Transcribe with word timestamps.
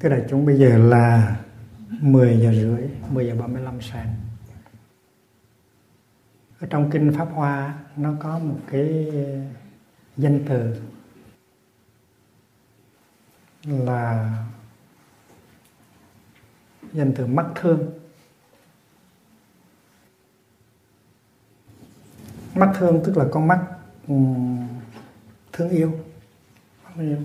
Thưa 0.00 0.08
đại 0.08 0.24
chúng 0.28 0.46
bây 0.46 0.58
giờ 0.58 0.78
là 0.78 1.36
10 2.00 2.38
giờ 2.40 2.52
rưỡi, 2.52 2.88
10 3.10 3.26
giờ 3.26 3.34
35 3.34 3.80
sáng. 3.80 4.14
Ở 6.60 6.66
trong 6.70 6.90
kinh 6.90 7.12
Pháp 7.18 7.28
Hoa 7.32 7.78
nó 7.96 8.14
có 8.20 8.38
một 8.38 8.58
cái 8.70 9.12
danh 10.16 10.44
từ 10.48 10.76
là 13.64 14.34
danh 16.92 17.12
từ 17.16 17.26
mắt 17.26 17.46
thương. 17.54 17.90
Mắt 22.54 22.72
thương 22.78 23.02
tức 23.04 23.16
là 23.16 23.24
con 23.30 23.48
mắt 23.48 23.66
thương 25.52 25.68
yêu. 25.68 25.92
Thương 26.96 27.08
yêu 27.08 27.18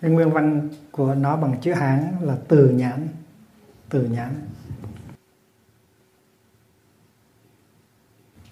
cái 0.00 0.10
nguyên 0.10 0.30
văn 0.30 0.68
của 0.90 1.14
nó 1.14 1.36
bằng 1.36 1.60
chữ 1.60 1.72
hán 1.72 2.16
là 2.20 2.36
từ 2.48 2.68
nhãn 2.68 3.08
từ 3.88 4.02
nhãn. 4.02 4.34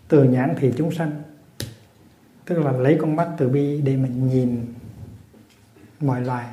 Từ 0.09 0.25
nhãn 0.25 0.55
thì 0.59 0.73
chúng 0.77 0.93
sanh 0.93 1.23
tức 2.45 2.59
là 2.59 2.73
lấy 2.73 2.99
con 3.01 3.17
mắt 3.17 3.29
từ 3.39 3.49
bi 3.49 3.81
để 3.81 3.97
mình 3.97 4.29
nhìn 4.29 4.75
mọi 6.01 6.21
loài. 6.21 6.47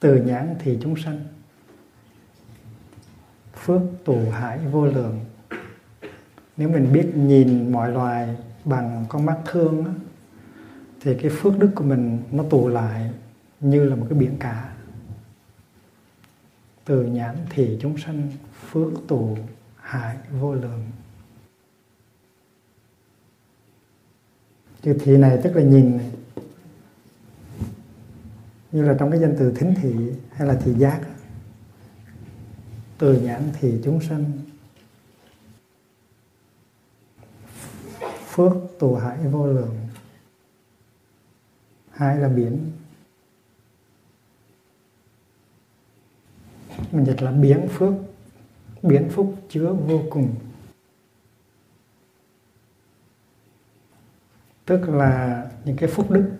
Từ 0.00 0.16
nhãn 0.16 0.54
thì 0.58 0.78
chúng 0.82 0.96
sanh 0.96 1.24
phước 3.54 3.82
tù 4.04 4.30
hải 4.30 4.58
vô 4.58 4.86
lượng. 4.86 5.20
Nếu 6.56 6.68
mình 6.68 6.92
biết 6.92 7.12
nhìn 7.14 7.72
mọi 7.72 7.92
loài 7.92 8.36
bằng 8.64 9.04
con 9.08 9.26
mắt 9.26 9.38
thương 9.44 9.84
đó, 9.84 9.90
thì 11.06 11.14
cái 11.14 11.30
phước 11.30 11.58
đức 11.58 11.70
của 11.74 11.84
mình 11.84 12.22
nó 12.32 12.44
tụ 12.50 12.68
lại 12.68 13.10
như 13.60 13.84
là 13.84 13.96
một 13.96 14.06
cái 14.10 14.18
biển 14.18 14.36
cả. 14.40 14.74
Từ 16.84 17.04
nhãn 17.04 17.36
thì 17.50 17.78
chúng 17.80 17.98
sanh, 17.98 18.32
phước 18.70 18.92
tụ 19.08 19.36
hại 19.76 20.16
vô 20.40 20.54
lượng. 20.54 20.86
Chữ 24.82 24.96
thị 25.00 25.16
này 25.16 25.40
tức 25.44 25.56
là 25.56 25.62
nhìn 25.62 25.96
này. 25.96 26.10
Như 28.72 28.82
là 28.82 28.96
trong 28.98 29.10
cái 29.10 29.20
danh 29.20 29.36
từ 29.38 29.52
thính 29.52 29.74
thị 29.82 29.94
hay 30.32 30.48
là 30.48 30.54
thị 30.54 30.72
giác. 30.72 31.00
Từ 32.98 33.20
nhãn 33.20 33.42
thì 33.60 33.80
chúng 33.84 34.00
sanh, 34.00 34.32
phước 38.28 38.52
tù 38.78 38.94
hại 38.94 39.18
vô 39.18 39.46
lượng 39.46 39.85
hai 41.96 42.18
là 42.18 42.28
biến, 42.28 42.72
mình 46.92 47.04
dịch 47.04 47.22
là 47.22 47.30
biến 47.30 47.68
phước. 47.68 47.92
Biến 48.82 49.08
phúc 49.10 49.34
chứa 49.48 49.72
vô 49.72 50.02
cùng. 50.10 50.34
Tức 54.64 54.88
là 54.88 55.46
những 55.64 55.76
cái 55.76 55.88
phúc 55.88 56.10
đức. 56.10 56.30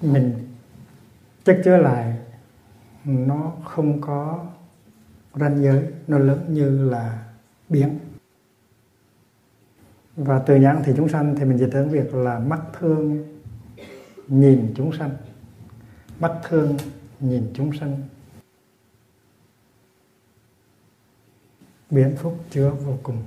Mình 0.00 0.48
chất 1.44 1.60
chứa 1.64 1.76
lại 1.76 2.18
nó 3.04 3.52
không 3.64 4.00
có 4.00 4.46
ranh 5.34 5.62
giới 5.62 5.92
nó 6.06 6.18
lớn 6.18 6.44
như 6.48 6.90
là 6.90 7.26
biển 7.68 7.98
và 10.16 10.38
từ 10.38 10.56
nhãn 10.56 10.82
thì 10.84 10.92
chúng 10.96 11.08
sanh, 11.08 11.34
thì 11.38 11.44
mình 11.44 11.58
dịch 11.58 11.70
đến 11.72 11.88
việc 11.88 12.14
là 12.14 12.38
mắt 12.38 12.60
thương 12.78 13.24
nhìn 14.28 14.74
chúng 14.76 14.92
sanh. 14.98 15.10
Mắt 16.20 16.40
thương 16.48 16.76
nhìn 17.20 17.50
chúng 17.54 17.72
sanh. 17.80 18.02
Biến 21.90 22.16
phúc 22.16 22.44
chứa 22.50 22.70
vô 22.70 22.98
cùng. 23.02 23.22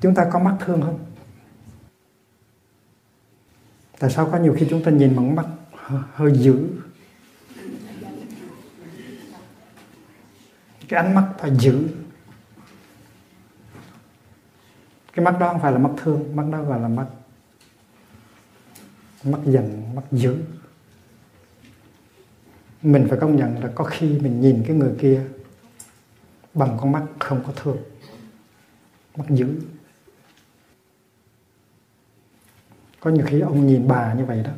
Chúng 0.00 0.14
ta 0.14 0.30
có 0.32 0.38
mắt 0.38 0.56
thương 0.60 0.82
không? 0.82 0.98
Tại 3.98 4.10
sao 4.10 4.28
có 4.32 4.38
nhiều 4.38 4.54
khi 4.58 4.66
chúng 4.70 4.82
ta 4.84 4.90
nhìn 4.90 5.16
bằng 5.16 5.34
mắt 5.34 5.46
hơi 6.12 6.32
dữ? 6.32 6.68
Cái 10.88 11.04
ánh 11.04 11.14
mắt 11.14 11.32
phải 11.38 11.50
dữ. 11.58 11.88
Cái 15.16 15.24
mắt 15.24 15.36
đó 15.40 15.48
không 15.52 15.60
phải 15.60 15.72
là 15.72 15.78
mắt 15.78 15.90
thương, 15.96 16.36
mắt 16.36 16.44
đó 16.52 16.62
gọi 16.62 16.80
là 16.80 16.88
mắt 16.88 17.06
mắt 19.24 19.38
giận, 19.44 19.94
mắt 19.94 20.02
dữ. 20.12 20.36
Mình 22.82 23.06
phải 23.08 23.18
công 23.20 23.36
nhận 23.36 23.62
là 23.62 23.70
có 23.74 23.84
khi 23.84 24.18
mình 24.18 24.40
nhìn 24.40 24.64
cái 24.66 24.76
người 24.76 24.92
kia 24.98 25.22
bằng 26.54 26.76
con 26.80 26.92
mắt 26.92 27.02
không 27.18 27.42
có 27.46 27.52
thương, 27.56 27.76
mắt 29.16 29.24
dữ. 29.28 29.60
Có 33.00 33.10
nhiều 33.10 33.26
khi 33.26 33.40
ông 33.40 33.66
nhìn 33.66 33.88
bà 33.88 34.14
như 34.14 34.24
vậy 34.24 34.42
đó. 34.42 34.50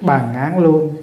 Bà 0.00 0.32
ngán 0.32 0.62
luôn. 0.62 1.02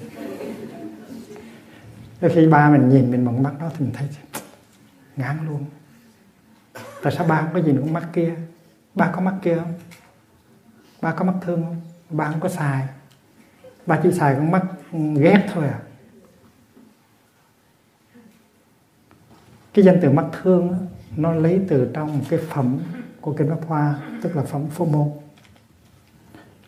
Đôi 2.22 2.31
khi 2.35 2.47
ba 2.47 2.69
mình 2.69 2.90
nhìn 2.90 3.12
mình 3.12 3.25
bằng 3.25 3.44
mắt 3.44 3.53
đó 3.59 3.69
thì 3.78 3.85
mình 3.85 3.94
thấy 3.94 4.07
ngán 5.16 5.38
luôn 5.47 5.66
tại 7.06 7.14
sao 7.14 7.28
ba 7.28 7.42
không 7.42 7.54
có 7.54 7.60
nhìn 7.60 7.82
con 7.82 7.94
mắt 7.94 8.08
kia? 8.14 8.36
Ba 8.96 9.12
có 9.12 9.22
mắt 9.22 9.36
kia 9.42 9.56
không? 9.56 9.74
Ba 11.02 11.12
có 11.12 11.26
mắt 11.26 11.34
thương 11.42 11.64
không? 11.64 11.82
Ba 12.10 12.32
không 12.32 12.40
có 12.40 12.50
xài. 12.50 12.88
Ba 13.86 14.00
chỉ 14.04 14.12
xài 14.12 14.36
con 14.36 14.52
mắt 14.52 14.64
ghét 15.16 15.48
thôi 15.54 15.68
à? 15.68 15.80
Cái 19.74 19.86
danh 19.86 20.00
từ 20.02 20.10
mắt 20.10 20.26
thương 20.42 20.88
nó 21.18 21.34
lấy 21.34 21.62
từ 21.68 21.92
trong 21.94 22.18
một 22.18 22.24
cái 22.30 22.40
phẩm 22.50 22.80
của 23.22 23.34
kinh 23.34 23.50
Pháp 23.50 23.68
Hoa, 23.68 24.00
tức 24.22 24.36
là 24.36 24.44
phẩm 24.44 24.68
phô 24.68 24.86
môn. 24.86 25.10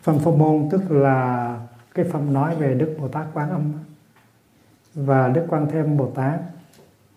Phẩm 0.02 0.18
phô 0.18 0.36
môn 0.36 0.68
tức 0.70 0.90
là 0.90 1.60
cái 1.94 2.04
phẩm 2.12 2.32
nói 2.32 2.56
về 2.56 2.74
Đức 2.74 2.96
Bồ 2.98 3.08
Tát 3.08 3.26
Quán 3.34 3.50
Âm. 3.50 3.72
Và 4.94 5.28
Đức 5.28 5.46
Quan 5.48 5.66
Thêm 5.70 5.96
Bồ 5.96 6.10
Tát 6.10 6.40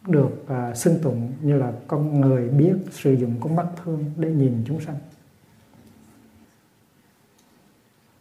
được 0.07 0.31
uh, 0.43 0.77
xưng 0.77 0.99
tụng 1.01 1.33
như 1.41 1.57
là 1.57 1.73
con 1.87 2.21
người 2.21 2.49
biết 2.49 2.75
sử 2.91 3.13
dụng 3.13 3.35
con 3.39 3.55
mắt 3.55 3.65
thương 3.83 4.11
để 4.17 4.31
nhìn 4.31 4.63
chúng 4.67 4.81
sanh. 4.81 4.97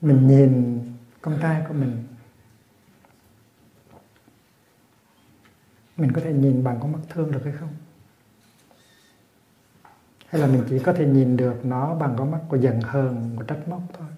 Mình 0.00 0.26
nhìn 0.26 0.80
con 1.22 1.38
trai 1.42 1.62
của 1.68 1.74
mình. 1.74 2.04
Mình 5.96 6.12
có 6.12 6.20
thể 6.20 6.32
nhìn 6.32 6.64
bằng 6.64 6.78
con 6.80 6.92
mắt 6.92 6.98
thương 7.08 7.32
được 7.32 7.44
hay 7.44 7.52
không? 7.52 7.68
Hay 10.26 10.40
là 10.40 10.46
mình 10.46 10.62
chỉ 10.68 10.78
có 10.78 10.92
thể 10.92 11.06
nhìn 11.06 11.36
được 11.36 11.64
nó 11.64 11.94
bằng 11.94 12.14
con 12.18 12.30
mắt 12.30 12.40
của 12.48 12.56
giận 12.56 12.80
hờn 12.80 13.30
của 13.36 13.42
trách 13.42 13.68
móc 13.68 13.82
thôi? 13.92 14.08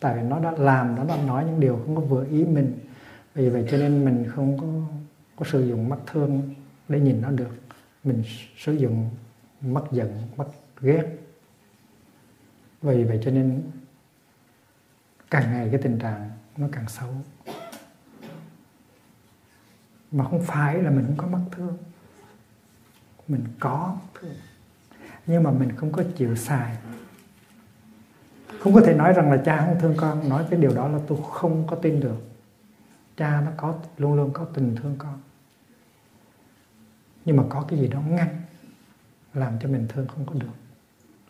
Tại 0.00 0.16
vì 0.16 0.22
nó 0.22 0.38
đã 0.38 0.50
làm 0.50 0.94
nó 0.94 1.04
đã 1.04 1.16
nói 1.26 1.44
những 1.44 1.60
điều 1.60 1.76
không 1.76 1.96
có 1.96 2.02
vừa 2.02 2.26
ý 2.30 2.44
mình. 2.44 2.78
Vì 3.34 3.48
vậy 3.48 3.66
cho 3.70 3.76
nên 3.76 4.04
mình 4.04 4.24
không 4.28 4.58
có 4.58 4.66
có 5.36 5.44
sử 5.44 5.68
dụng 5.68 5.88
mắt 5.88 5.98
thương 6.06 6.54
để 6.90 7.00
nhìn 7.00 7.20
nó 7.20 7.30
được. 7.30 7.54
Mình 8.04 8.22
sử 8.56 8.72
dụng 8.72 9.10
mắt 9.60 9.84
giận, 9.90 10.22
mắt 10.36 10.46
ghét. 10.80 11.04
Vì 12.82 13.04
vậy 13.04 13.20
cho 13.24 13.30
nên 13.30 13.62
càng 15.30 15.52
ngày 15.52 15.68
cái 15.72 15.80
tình 15.82 15.98
trạng 15.98 16.30
nó 16.56 16.66
càng 16.72 16.88
xấu. 16.88 17.08
Mà 20.12 20.24
không 20.24 20.42
phải 20.42 20.82
là 20.82 20.90
mình 20.90 21.04
không 21.06 21.16
có 21.16 21.26
mắt 21.26 21.44
thương. 21.50 21.76
Mình 23.28 23.44
có 23.60 23.96
thương. 24.14 24.34
Nhưng 25.26 25.42
mà 25.42 25.50
mình 25.50 25.76
không 25.76 25.92
có 25.92 26.02
chịu 26.16 26.36
xài. 26.36 26.76
Không 28.60 28.74
có 28.74 28.80
thể 28.80 28.94
nói 28.94 29.12
rằng 29.12 29.30
là 29.30 29.42
cha 29.44 29.66
không 29.66 29.80
thương 29.80 29.94
con. 29.96 30.28
Nói 30.28 30.46
cái 30.50 30.60
điều 30.60 30.74
đó 30.74 30.88
là 30.88 30.98
tôi 31.08 31.18
không 31.30 31.66
có 31.66 31.76
tin 31.76 32.00
được. 32.00 32.22
Cha 33.16 33.40
nó 33.40 33.50
có, 33.56 33.74
luôn 33.98 34.14
luôn 34.14 34.32
có 34.32 34.44
tình 34.44 34.76
thương 34.76 34.94
con 34.98 35.20
nhưng 37.24 37.36
mà 37.36 37.42
có 37.48 37.64
cái 37.68 37.78
gì 37.78 37.88
đó 37.88 38.00
ngăn, 38.00 38.28
làm 39.34 39.58
cho 39.60 39.68
mình 39.68 39.86
thương 39.88 40.06
không 40.06 40.26
có 40.26 40.34
được, 40.34 40.54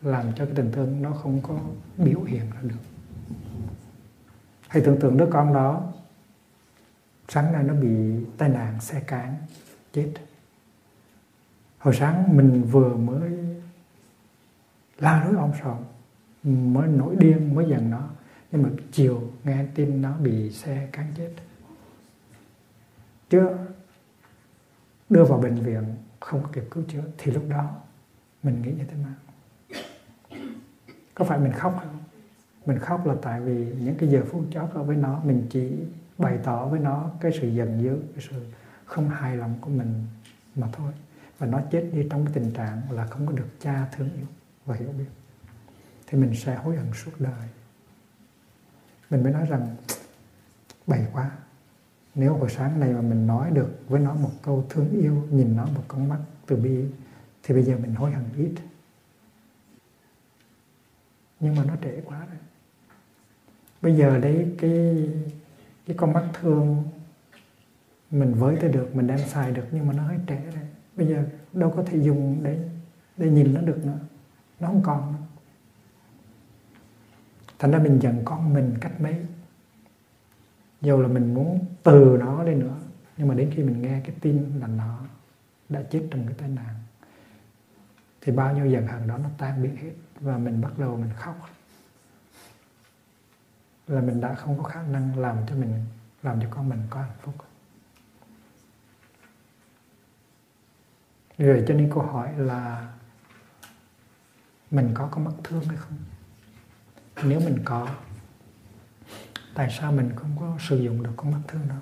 làm 0.01 0.25
cho 0.35 0.45
cái 0.45 0.55
tình 0.55 0.71
thương 0.71 1.01
nó 1.01 1.11
không 1.11 1.41
có 1.41 1.59
biểu 1.97 2.21
hiện 2.21 2.51
ra 2.51 2.59
được. 2.61 2.75
Hãy 4.67 4.81
tưởng 4.85 4.99
tượng 4.99 5.17
đứa 5.17 5.27
con 5.31 5.53
đó, 5.53 5.93
sáng 7.29 7.53
nay 7.53 7.63
nó 7.63 7.73
bị 7.73 8.25
tai 8.37 8.49
nạn 8.49 8.81
xe 8.81 8.99
cán, 8.99 9.35
chết. 9.93 10.13
Hồi 11.77 11.95
sáng 11.95 12.37
mình 12.37 12.63
vừa 12.63 12.95
mới 12.95 13.31
la 14.99 15.23
lối 15.23 15.35
ông 15.35 15.53
sòm, 15.63 15.77
mới 16.73 16.87
nổi 16.87 17.15
điên, 17.19 17.55
mới 17.55 17.65
giận 17.69 17.89
nó, 17.89 18.09
nhưng 18.51 18.63
mà 18.63 18.69
chiều 18.91 19.31
nghe 19.43 19.65
tin 19.75 20.01
nó 20.01 20.17
bị 20.17 20.51
xe 20.51 20.87
cán 20.91 21.13
chết. 21.17 21.31
Chứ 23.29 23.47
đưa 25.11 25.23
vào 25.23 25.39
bệnh 25.39 25.55
viện, 25.55 25.83
không 26.19 26.43
kịp 26.53 26.63
cứu 26.71 26.83
chữa, 26.87 27.03
thì 27.17 27.31
lúc 27.31 27.43
đó 27.49 27.75
mình 28.43 28.61
nghĩ 28.61 28.71
như 28.71 28.83
thế 28.83 28.95
nào? 28.97 29.13
Có 31.15 31.25
phải 31.25 31.39
mình 31.39 31.51
khóc 31.51 31.77
không? 31.79 31.97
Mình 32.65 32.79
khóc 32.79 33.05
là 33.05 33.15
tại 33.21 33.41
vì 33.41 33.73
những 33.79 33.95
cái 33.95 34.09
giờ 34.09 34.23
phút 34.31 34.45
chót 34.51 34.69
ở 34.73 34.83
với 34.83 34.95
nó, 34.95 35.21
mình 35.23 35.47
chỉ 35.49 35.71
bày 36.17 36.39
tỏ 36.43 36.65
với 36.65 36.79
nó 36.79 37.11
cái 37.21 37.31
sự 37.41 37.47
giận 37.47 37.83
dữ, 37.83 37.99
cái 38.15 38.25
sự 38.29 38.45
không 38.85 39.09
hài 39.09 39.37
lòng 39.37 39.55
của 39.61 39.69
mình 39.69 40.05
mà 40.55 40.67
thôi. 40.73 40.91
Và 41.37 41.47
nó 41.47 41.61
chết 41.71 41.89
đi 41.93 42.07
trong 42.11 42.25
cái 42.25 42.33
tình 42.33 42.51
trạng 42.51 42.81
là 42.91 43.05
không 43.05 43.27
có 43.27 43.33
được 43.33 43.47
cha 43.59 43.87
thương 43.95 44.09
yêu 44.17 44.25
và 44.65 44.75
hiểu 44.75 44.89
biết. 44.97 45.09
Thì 46.07 46.17
mình 46.17 46.35
sẽ 46.35 46.55
hối 46.55 46.75
hận 46.77 46.93
suốt 46.93 47.11
đời. 47.19 47.47
Mình 49.09 49.23
mới 49.23 49.33
nói 49.33 49.45
rằng, 49.45 49.75
bày 50.87 51.07
quá 51.13 51.31
nếu 52.15 52.33
buổi 52.33 52.49
sáng 52.49 52.79
này 52.79 52.93
mà 52.93 53.01
mình 53.01 53.27
nói 53.27 53.51
được 53.51 53.83
với 53.87 54.01
nó 54.01 54.15
một 54.15 54.31
câu 54.41 54.65
thương 54.69 54.89
yêu, 54.91 55.27
nhìn 55.31 55.55
nó 55.55 55.65
một 55.65 55.83
con 55.87 56.09
mắt 56.09 56.19
từ 56.45 56.55
bi, 56.55 56.85
thì 57.43 57.53
bây 57.53 57.63
giờ 57.63 57.77
mình 57.77 57.95
hối 57.95 58.11
hận 58.11 58.23
ít. 58.37 58.51
Nhưng 61.39 61.55
mà 61.55 61.63
nó 61.65 61.75
trễ 61.83 62.01
quá 62.05 62.19
rồi. 62.19 62.39
Bây 63.81 63.95
giờ 63.95 64.19
đấy, 64.19 64.55
cái 64.57 65.09
cái 65.85 65.97
con 65.97 66.13
mắt 66.13 66.29
thương 66.33 66.83
mình 68.11 68.33
với 68.33 68.57
tới 68.61 68.71
được, 68.71 68.95
mình 68.95 69.07
đem 69.07 69.19
xài 69.19 69.51
được 69.51 69.65
nhưng 69.71 69.87
mà 69.87 69.93
nó 69.93 70.03
hơi 70.03 70.17
trễ 70.27 70.35
rồi. 70.35 70.63
Bây 70.95 71.07
giờ 71.07 71.23
đâu 71.53 71.73
có 71.75 71.83
thể 71.83 71.97
dùng 71.97 72.39
để 72.43 72.59
để 73.17 73.29
nhìn 73.29 73.53
nó 73.53 73.61
được 73.61 73.85
nữa. 73.85 73.99
Nó 74.59 74.67
không 74.67 74.81
còn 74.83 75.13
nữa. 75.13 75.19
Thành 77.59 77.71
ra 77.71 77.79
mình 77.79 77.99
giận 77.99 78.21
con 78.25 78.53
mình 78.53 78.73
cách 78.81 79.01
mấy? 79.01 79.15
Dù 80.81 81.01
là 81.01 81.07
mình 81.07 81.33
muốn 81.33 81.65
từ 81.83 82.17
nó 82.19 82.43
đi 82.43 82.53
nữa, 82.53 82.77
nhưng 83.17 83.27
mà 83.27 83.35
đến 83.35 83.51
khi 83.55 83.63
mình 83.63 83.81
nghe 83.81 84.01
cái 84.05 84.15
tin 84.21 84.59
là 84.59 84.67
nó 84.67 84.99
đã 85.69 85.81
chết 85.91 86.07
trong 86.11 86.25
cái 86.25 86.33
tai 86.37 86.49
nạn, 86.49 86.75
thì 88.21 88.31
bao 88.31 88.55
nhiêu 88.55 88.65
giận 88.65 88.87
hờn 88.87 89.07
đó 89.07 89.17
nó 89.17 89.29
tan 89.37 89.63
biến 89.63 89.75
hết 89.75 89.91
và 90.19 90.37
mình 90.37 90.61
bắt 90.61 90.71
đầu 90.77 90.97
mình 90.97 91.11
khóc. 91.15 91.49
Là 93.87 94.01
mình 94.01 94.21
đã 94.21 94.35
không 94.35 94.57
có 94.57 94.63
khả 94.63 94.81
năng 94.81 95.19
làm 95.19 95.37
cho 95.47 95.55
mình, 95.55 95.85
làm 96.23 96.41
cho 96.41 96.47
con 96.49 96.69
mình 96.69 96.81
có 96.89 97.01
hạnh 97.01 97.17
phúc. 97.21 97.35
Rồi 101.37 101.63
cho 101.67 101.73
nên 101.73 101.89
câu 101.89 102.03
hỏi 102.03 102.33
là 102.37 102.93
mình 104.71 104.91
có 104.93 105.07
có 105.11 105.21
mắc 105.21 105.33
thương 105.43 105.63
hay 105.65 105.77
không? 105.77 105.97
Nếu 107.23 107.39
mình 107.39 107.59
có 107.65 107.87
tại 109.53 109.69
sao 109.79 109.91
mình 109.91 110.11
không 110.15 110.35
có 110.39 110.57
sử 110.59 110.83
dụng 110.83 111.03
được 111.03 111.11
con 111.17 111.31
mắt 111.31 111.41
thương 111.47 111.67
đó? 111.69 111.75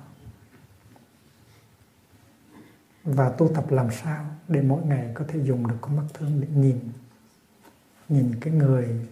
Và 3.03 3.29
tu 3.29 3.51
tập 3.55 3.71
làm 3.71 3.91
sao 3.91 4.25
để 4.47 4.61
mỗi 4.61 4.83
ngày 4.85 5.11
có 5.13 5.25
thể 5.27 5.39
dùng 5.43 5.67
được 5.67 5.77
con 5.81 5.95
mắt 5.95 6.05
thương 6.13 6.41
để 6.41 6.47
nhìn 6.55 6.79
nhìn 8.09 8.35
cái 8.41 8.53
người 8.53 9.07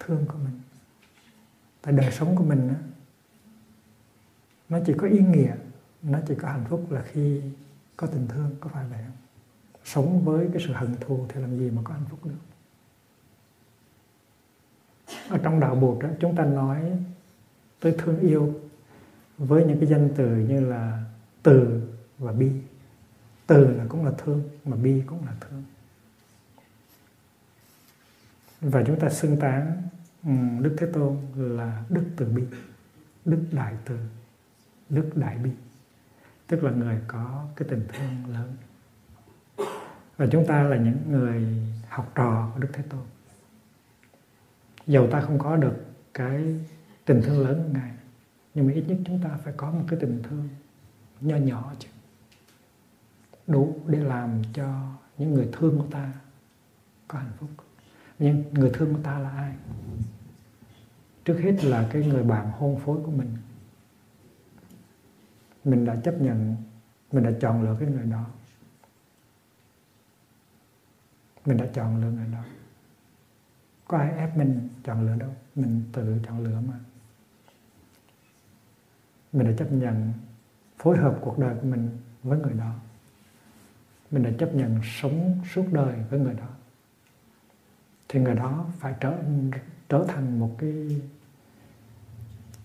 thương 0.00 0.26
của 0.26 0.38
mình? 0.38 0.60
Tại 1.82 1.94
đời 1.94 2.12
sống 2.12 2.36
của 2.36 2.44
mình 2.44 2.74
nó 4.68 4.78
chỉ 4.86 4.94
có 4.98 5.06
ý 5.06 5.18
nghĩa, 5.18 5.54
nó 6.02 6.18
chỉ 6.28 6.34
có 6.34 6.48
hạnh 6.48 6.64
phúc 6.68 6.90
là 6.90 7.02
khi 7.02 7.42
có 7.96 8.06
tình 8.06 8.28
thương, 8.28 8.56
có 8.60 8.70
phải 8.72 8.86
vậy 8.90 9.00
không 9.02 9.16
sống 9.84 10.24
với 10.24 10.48
cái 10.52 10.62
sự 10.66 10.72
hận 10.72 10.96
thù 11.00 11.26
thì 11.28 11.40
làm 11.40 11.58
gì 11.58 11.70
mà 11.70 11.82
có 11.84 11.94
hạnh 11.94 12.04
phúc 12.10 12.24
được? 12.24 12.51
Ở 15.32 15.38
trong 15.38 15.60
đạo 15.60 15.74
Bụt 15.74 16.02
đó 16.02 16.08
chúng 16.20 16.36
ta 16.36 16.44
nói 16.44 16.98
tới 17.80 17.94
thương 17.98 18.20
yêu 18.20 18.60
với 19.38 19.64
những 19.64 19.80
cái 19.80 19.88
danh 19.88 20.08
từ 20.16 20.36
như 20.36 20.60
là 20.60 21.04
từ 21.42 21.82
và 22.18 22.32
bi. 22.32 22.50
Từ 23.46 23.76
là 23.76 23.84
cũng 23.88 24.04
là 24.04 24.12
thương, 24.18 24.42
mà 24.64 24.76
bi 24.76 25.02
cũng 25.06 25.26
là 25.26 25.32
thương. 25.40 25.64
Và 28.60 28.82
chúng 28.86 29.00
ta 29.00 29.08
xưng 29.08 29.36
tán 29.40 29.82
ừ, 30.24 30.30
đức 30.60 30.76
thế 30.78 30.86
tôn 30.92 31.16
là 31.36 31.82
đức 31.88 32.04
từ 32.16 32.26
bi, 32.26 32.42
đức 33.24 33.44
đại 33.52 33.74
từ, 33.84 33.98
đức 34.88 35.10
đại 35.14 35.38
bi. 35.38 35.50
Tức 36.46 36.64
là 36.64 36.70
người 36.70 36.98
có 37.06 37.46
cái 37.56 37.68
tình 37.70 37.86
thương 37.92 38.34
lớn. 38.34 38.56
Và 40.16 40.26
chúng 40.32 40.46
ta 40.46 40.62
là 40.62 40.76
những 40.76 40.98
người 41.10 41.46
học 41.88 42.12
trò 42.14 42.50
của 42.54 42.60
đức 42.60 42.68
thế 42.72 42.82
tôn 42.82 43.02
dầu 44.86 45.08
ta 45.10 45.20
không 45.20 45.38
có 45.38 45.56
được 45.56 45.84
cái 46.14 46.60
tình 47.04 47.22
thương 47.22 47.46
lớn 47.46 47.62
của 47.66 47.72
ngài, 47.72 47.92
nhưng 48.54 48.66
mà 48.66 48.72
ít 48.72 48.84
nhất 48.88 48.98
chúng 49.06 49.20
ta 49.22 49.38
phải 49.44 49.54
có 49.56 49.70
một 49.70 49.84
cái 49.88 49.98
tình 50.00 50.22
thương 50.22 50.48
nho 51.20 51.36
nhỏ 51.36 51.72
chứ. 51.78 51.88
Đủ 53.46 53.76
để 53.86 53.98
làm 53.98 54.42
cho 54.52 54.92
những 55.18 55.34
người 55.34 55.48
thương 55.52 55.78
của 55.78 55.86
ta 55.90 56.12
có 57.08 57.18
hạnh 57.18 57.32
phúc. 57.38 57.48
Nhưng 58.18 58.44
người 58.52 58.70
thương 58.74 58.94
của 58.94 59.00
ta 59.02 59.18
là 59.18 59.30
ai? 59.30 59.52
Trước 61.24 61.38
hết 61.38 61.64
là 61.64 61.88
cái 61.92 62.06
người 62.06 62.22
bạn 62.22 62.50
hôn 62.50 62.80
phối 62.84 63.00
của 63.04 63.10
mình. 63.10 63.36
Mình 65.64 65.84
đã 65.84 65.96
chấp 66.04 66.20
nhận, 66.20 66.56
mình 67.12 67.24
đã 67.24 67.30
chọn 67.40 67.62
lựa 67.62 67.76
cái 67.80 67.88
người 67.88 68.06
đó. 68.06 68.24
Mình 71.46 71.56
đã 71.56 71.66
chọn 71.74 72.02
lựa 72.02 72.10
người 72.10 72.28
đó 72.32 72.44
có 73.92 73.98
ai 73.98 74.12
ép 74.16 74.36
mình 74.36 74.68
chọn 74.84 75.06
lựa 75.06 75.16
đâu? 75.16 75.34
Mình 75.54 75.82
tự 75.92 76.18
chọn 76.26 76.44
lựa 76.44 76.60
mà. 76.60 76.74
Mình 79.32 79.46
đã 79.46 79.52
chấp 79.58 79.72
nhận 79.72 80.12
phối 80.78 80.96
hợp 80.98 81.18
cuộc 81.20 81.38
đời 81.38 81.54
của 81.54 81.66
mình 81.66 81.98
với 82.22 82.38
người 82.38 82.52
đó. 82.52 82.74
Mình 84.10 84.22
đã 84.22 84.30
chấp 84.38 84.54
nhận 84.54 84.80
sống 84.84 85.40
suốt 85.54 85.64
đời 85.72 86.04
với 86.10 86.20
người 86.20 86.34
đó. 86.34 86.48
Thì 88.08 88.20
người 88.20 88.34
đó 88.34 88.66
phải 88.78 88.94
trở 89.00 89.22
trở 89.88 90.04
thành 90.08 90.38
một 90.40 90.56
cái 90.58 91.02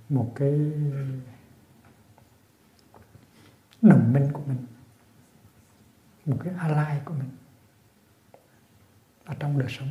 một 0.10 0.32
cái 0.36 0.72
đồng 3.82 4.14
minh 4.14 4.30
của 4.34 4.42
mình. 4.48 4.66
Một 6.26 6.38
cái 6.44 6.54
ally 6.54 7.00
của 7.06 7.14
mình 7.14 7.30
ở 9.26 9.36
trong 9.40 9.60
đời 9.60 9.70
sống 9.70 9.88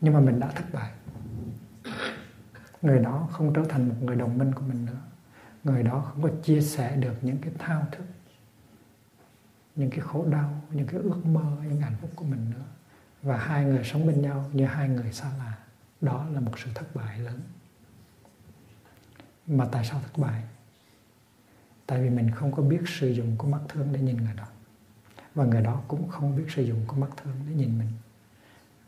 nhưng 0.00 0.14
mà 0.14 0.20
mình 0.20 0.40
đã 0.40 0.48
thất 0.48 0.64
bại. 0.72 0.92
Người 2.82 2.98
đó 2.98 3.28
không 3.32 3.54
trở 3.54 3.64
thành 3.68 3.88
một 3.88 3.94
người 4.00 4.16
đồng 4.16 4.38
minh 4.38 4.52
của 4.54 4.62
mình 4.62 4.84
nữa. 4.86 5.00
Người 5.64 5.82
đó 5.82 6.00
không 6.00 6.22
có 6.22 6.28
chia 6.42 6.60
sẻ 6.60 6.96
được 6.96 7.14
những 7.22 7.38
cái 7.38 7.52
thao 7.58 7.86
thức, 7.92 8.04
những 9.76 9.90
cái 9.90 10.00
khổ 10.00 10.24
đau, 10.30 10.62
những 10.70 10.86
cái 10.86 11.00
ước 11.00 11.26
mơ, 11.26 11.56
những 11.62 11.80
hạnh 11.80 11.96
phúc 12.00 12.10
của 12.16 12.24
mình 12.24 12.50
nữa. 12.50 12.64
Và 13.22 13.36
hai 13.36 13.64
người 13.64 13.84
sống 13.84 14.06
bên 14.06 14.22
nhau 14.22 14.50
như 14.52 14.66
hai 14.66 14.88
người 14.88 15.12
xa 15.12 15.30
lạ. 15.38 15.58
Đó 16.00 16.26
là 16.32 16.40
một 16.40 16.58
sự 16.58 16.70
thất 16.74 16.94
bại 16.94 17.18
lớn. 17.18 17.40
Mà 19.46 19.68
tại 19.72 19.84
sao 19.84 20.00
thất 20.00 20.18
bại? 20.22 20.42
Tại 21.86 22.02
vì 22.02 22.10
mình 22.10 22.30
không 22.30 22.52
có 22.52 22.62
biết 22.62 22.80
sử 22.86 23.08
dụng 23.08 23.34
con 23.38 23.50
mắt 23.50 23.60
thương 23.68 23.92
để 23.92 24.00
nhìn 24.00 24.16
người 24.16 24.34
đó. 24.36 24.46
Và 25.34 25.44
người 25.44 25.62
đó 25.62 25.82
cũng 25.88 26.08
không 26.08 26.36
biết 26.36 26.44
sử 26.48 26.62
dụng 26.62 26.84
con 26.86 27.00
mắt 27.00 27.10
thương 27.16 27.34
để 27.48 27.54
nhìn 27.54 27.78
mình. 27.78 27.88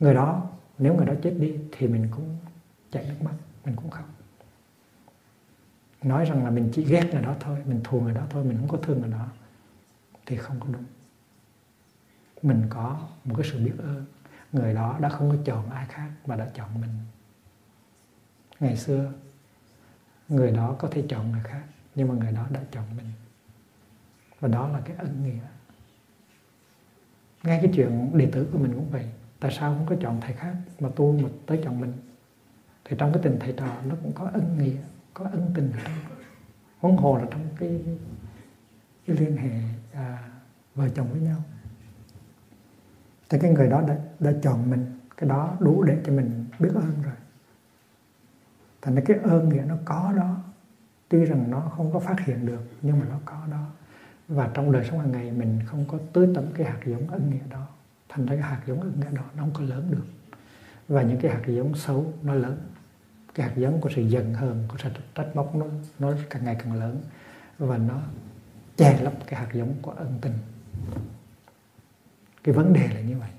Người 0.00 0.14
đó 0.14 0.50
nếu 0.80 0.94
người 0.94 1.06
đó 1.06 1.12
chết 1.22 1.34
đi 1.38 1.54
thì 1.72 1.88
mình 1.88 2.08
cũng 2.10 2.36
chảy 2.90 3.04
nước 3.08 3.22
mắt, 3.22 3.34
mình 3.64 3.76
cũng 3.76 3.90
khóc. 3.90 4.08
Nói 6.02 6.24
rằng 6.24 6.44
là 6.44 6.50
mình 6.50 6.70
chỉ 6.72 6.84
ghét 6.84 7.10
người 7.12 7.22
đó 7.22 7.36
thôi, 7.40 7.62
mình 7.66 7.80
thù 7.84 8.00
người 8.00 8.14
đó 8.14 8.26
thôi, 8.30 8.44
mình 8.44 8.58
không 8.58 8.68
có 8.68 8.78
thương 8.82 9.00
người 9.00 9.10
đó 9.10 9.28
thì 10.26 10.36
không 10.36 10.60
có 10.60 10.66
đúng. 10.72 10.84
Mình 12.42 12.62
có 12.70 13.08
một 13.24 13.34
cái 13.38 13.46
sự 13.52 13.64
biết 13.64 13.74
ơn. 13.78 14.04
Người 14.52 14.74
đó 14.74 14.98
đã 15.00 15.08
không 15.08 15.30
có 15.30 15.36
chọn 15.44 15.70
ai 15.70 15.86
khác 15.86 16.10
mà 16.26 16.36
đã 16.36 16.50
chọn 16.54 16.80
mình. 16.80 16.90
Ngày 18.60 18.76
xưa, 18.76 19.12
người 20.28 20.50
đó 20.50 20.76
có 20.78 20.88
thể 20.88 21.04
chọn 21.08 21.32
người 21.32 21.42
khác, 21.44 21.62
nhưng 21.94 22.08
mà 22.08 22.14
người 22.14 22.32
đó 22.32 22.46
đã 22.50 22.60
chọn 22.70 22.84
mình. 22.96 23.06
Và 24.40 24.48
đó 24.48 24.68
là 24.68 24.80
cái 24.84 24.96
ân 24.96 25.24
nghĩa. 25.24 25.40
Ngay 27.42 27.58
cái 27.62 27.72
chuyện 27.74 28.10
đệ 28.18 28.30
tử 28.32 28.48
của 28.52 28.58
mình 28.58 28.72
cũng 28.74 28.90
vậy 28.90 29.10
tại 29.40 29.50
sao 29.50 29.74
không 29.74 29.86
có 29.86 29.96
chọn 30.00 30.20
thầy 30.20 30.32
khác 30.32 30.54
mà 30.80 30.88
tu 30.96 31.12
mà 31.12 31.28
tới 31.46 31.60
chọn 31.64 31.80
mình? 31.80 31.92
Thì 32.84 32.96
trong 32.98 33.12
cái 33.12 33.22
tình 33.22 33.36
thầy 33.40 33.54
trò 33.56 33.66
nó 33.84 33.94
cũng 34.02 34.12
có 34.12 34.30
ân 34.32 34.58
nghĩa 34.58 34.76
có 35.14 35.24
ân 35.24 35.50
tình 35.54 35.72
ở 35.72 35.78
trong 35.84 35.94
huống 36.80 36.96
hồ 36.96 37.18
là 37.18 37.24
trong 37.30 37.48
cái, 37.58 37.84
cái 39.06 39.16
liên 39.16 39.36
hệ 39.36 39.50
à, 39.92 40.28
vợ 40.74 40.88
chồng 40.88 41.08
với 41.12 41.20
nhau. 41.20 41.42
Thì 43.28 43.38
cái 43.38 43.50
người 43.50 43.70
đó 43.70 43.82
đã, 43.88 43.96
đã 44.20 44.32
chọn 44.42 44.70
mình 44.70 44.98
cái 45.16 45.28
đó 45.28 45.56
đủ 45.60 45.82
để 45.82 45.98
cho 46.04 46.12
mình 46.12 46.44
biết 46.58 46.70
ơn 46.74 47.02
rồi. 47.02 47.14
Thành 48.82 48.94
ra 48.94 49.02
cái 49.06 49.16
ơn 49.22 49.48
nghĩa 49.48 49.62
nó 49.62 49.74
có 49.84 50.12
đó. 50.16 50.36
Tuy 51.08 51.24
rằng 51.24 51.50
nó 51.50 51.60
không 51.60 51.92
có 51.92 51.98
phát 51.98 52.20
hiện 52.20 52.46
được 52.46 52.60
nhưng 52.82 53.00
mà 53.00 53.06
nó 53.10 53.20
có 53.24 53.46
đó. 53.50 53.66
Và 54.28 54.50
trong 54.54 54.72
đời 54.72 54.84
sống 54.90 54.98
hàng 54.98 55.12
ngày 55.12 55.30
mình 55.30 55.60
không 55.66 55.84
có 55.88 55.98
tưới 56.12 56.28
tẩm 56.34 56.44
cái 56.54 56.66
hạt 56.66 56.80
giống 56.86 57.10
ân 57.10 57.30
nghĩa 57.30 57.50
đó 57.50 57.66
thành 58.10 58.26
ra 58.26 58.34
cái 58.34 58.42
hạt 58.42 58.60
giống 58.66 58.80
ưng 58.80 59.00
đó 59.00 59.22
nó 59.36 59.42
không 59.42 59.52
có 59.54 59.60
lớn 59.60 59.90
được. 59.90 60.04
Và 60.88 61.02
những 61.02 61.20
cái 61.20 61.32
hạt 61.32 61.42
giống 61.46 61.74
xấu 61.74 62.12
nó 62.22 62.34
lớn. 62.34 62.58
Cái 63.34 63.48
hạt 63.48 63.54
giống 63.56 63.80
của 63.80 63.90
sự 63.96 64.02
giận 64.02 64.34
hờn 64.34 64.64
của 64.68 64.76
sự 64.82 64.88
trách 65.14 65.30
móc 65.34 65.54
nó 65.54 65.66
nó 65.98 66.12
càng 66.30 66.44
ngày 66.44 66.56
càng 66.58 66.74
lớn. 66.74 67.00
Và 67.58 67.78
nó 67.78 68.02
che 68.76 69.02
lấp 69.02 69.12
cái 69.26 69.40
hạt 69.40 69.48
giống 69.52 69.74
của 69.82 69.90
ân 69.90 70.18
tình. 70.20 70.34
Cái 72.44 72.54
vấn 72.54 72.72
đề 72.72 72.88
là 72.94 73.00
như 73.00 73.18
vậy. 73.18 73.30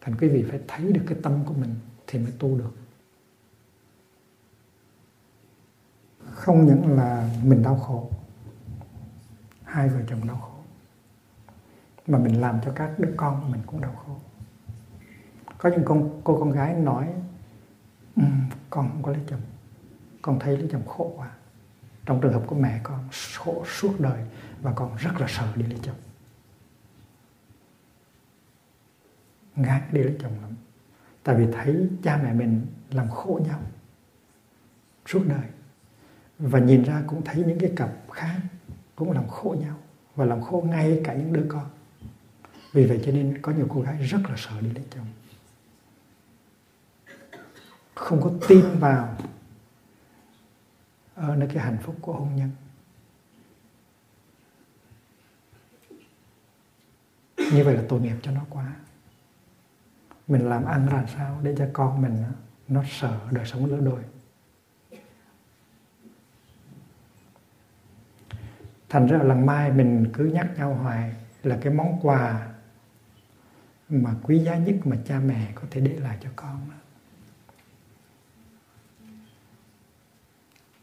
Thành 0.00 0.16
quý 0.20 0.28
vị 0.28 0.44
phải 0.50 0.60
thấy 0.68 0.92
được 0.92 1.02
cái 1.06 1.18
tâm 1.22 1.44
của 1.44 1.54
mình 1.54 1.74
thì 2.06 2.18
mới 2.18 2.32
tu 2.38 2.58
được. 2.58 2.72
Không 6.30 6.66
những 6.66 6.96
là 6.96 7.30
mình 7.44 7.62
đau 7.62 7.76
khổ. 7.76 8.10
Hai 9.64 9.88
vợ 9.88 10.00
chồng 10.08 10.26
đau 10.26 10.36
khổ 10.36 10.53
mà 12.06 12.18
mình 12.18 12.40
làm 12.40 12.60
cho 12.64 12.72
các 12.76 12.98
đứa 12.98 13.12
con 13.16 13.40
của 13.40 13.48
mình 13.48 13.60
cũng 13.66 13.80
đau 13.80 13.92
khổ. 13.92 14.16
Có 15.58 15.70
những 15.70 15.84
con 15.84 16.20
cô 16.24 16.38
con 16.40 16.50
gái 16.50 16.74
nói 16.74 17.08
um, 18.16 18.48
con 18.70 18.88
không 18.88 19.02
có 19.02 19.12
lấy 19.12 19.20
chồng. 19.26 19.40
Con 20.22 20.38
thấy 20.38 20.58
lấy 20.58 20.68
chồng 20.72 20.86
khổ 20.86 21.12
quá. 21.16 21.30
Trong 22.06 22.20
trường 22.20 22.32
hợp 22.32 22.42
của 22.46 22.56
mẹ 22.56 22.80
con 22.82 23.08
khổ 23.38 23.64
suốt 23.66 23.94
đời 24.00 24.24
và 24.62 24.72
con 24.72 24.96
rất 24.96 25.20
là 25.20 25.26
sợ 25.28 25.46
đi 25.56 25.62
lấy 25.62 25.78
chồng. 25.82 25.96
Ngán 29.56 29.82
đi 29.92 30.02
lấy 30.02 30.16
chồng 30.20 30.32
lắm. 30.42 30.50
Tại 31.22 31.36
vì 31.36 31.52
thấy 31.52 31.88
cha 32.02 32.20
mẹ 32.22 32.32
mình 32.32 32.66
làm 32.90 33.08
khổ 33.10 33.40
nhau 33.48 33.60
suốt 35.06 35.22
đời. 35.26 35.48
Và 36.38 36.58
nhìn 36.58 36.82
ra 36.82 37.02
cũng 37.06 37.22
thấy 37.24 37.44
những 37.46 37.58
cái 37.58 37.72
cặp 37.76 37.90
khác 38.12 38.40
cũng 38.96 39.12
làm 39.12 39.28
khổ 39.28 39.56
nhau 39.60 39.76
và 40.16 40.24
làm 40.24 40.42
khổ 40.42 40.64
ngay 40.68 41.00
cả 41.04 41.14
những 41.14 41.32
đứa 41.32 41.44
con 41.48 41.66
vì 42.74 42.86
vậy 42.86 43.00
cho 43.04 43.12
nên 43.12 43.42
có 43.42 43.52
nhiều 43.52 43.66
cô 43.70 43.80
gái 43.80 43.96
rất 43.96 44.18
là 44.28 44.34
sợ 44.36 44.60
đi 44.60 44.70
lấy 44.70 44.84
chồng. 44.90 45.06
Không 47.94 48.22
có 48.22 48.32
tin 48.48 48.64
vào 48.78 49.16
ờ, 51.14 51.28
ở 51.28 51.36
nơi 51.36 51.48
cái 51.54 51.64
hạnh 51.64 51.78
phúc 51.82 51.96
của 52.00 52.12
hôn 52.12 52.36
nhân. 52.36 52.50
Như 57.36 57.64
vậy 57.64 57.76
là 57.76 57.82
tội 57.88 58.00
nghiệp 58.00 58.16
cho 58.22 58.30
nó 58.30 58.40
quá. 58.50 58.76
Mình 60.26 60.48
làm 60.48 60.64
ăn 60.64 60.86
ra 60.86 61.04
sao 61.16 61.40
để 61.42 61.54
cho 61.58 61.66
con 61.72 62.02
mình 62.02 62.24
nó 62.68 62.82
sợ 62.88 63.18
đời 63.30 63.46
sống 63.46 63.66
lỡ 63.66 63.78
đôi. 63.80 64.02
Thành 68.88 69.06
ra 69.06 69.22
lần 69.22 69.46
mai 69.46 69.72
mình 69.72 70.10
cứ 70.12 70.24
nhắc 70.24 70.50
nhau 70.56 70.74
hoài 70.74 71.14
là 71.42 71.58
cái 71.62 71.72
món 71.74 72.00
quà 72.02 72.53
mà 73.88 74.14
quý 74.22 74.38
giá 74.38 74.58
nhất 74.58 74.76
mà 74.84 74.96
cha 75.06 75.20
mẹ 75.20 75.52
có 75.54 75.62
thể 75.70 75.80
để 75.80 75.96
lại 75.96 76.18
cho 76.22 76.28
con 76.36 76.60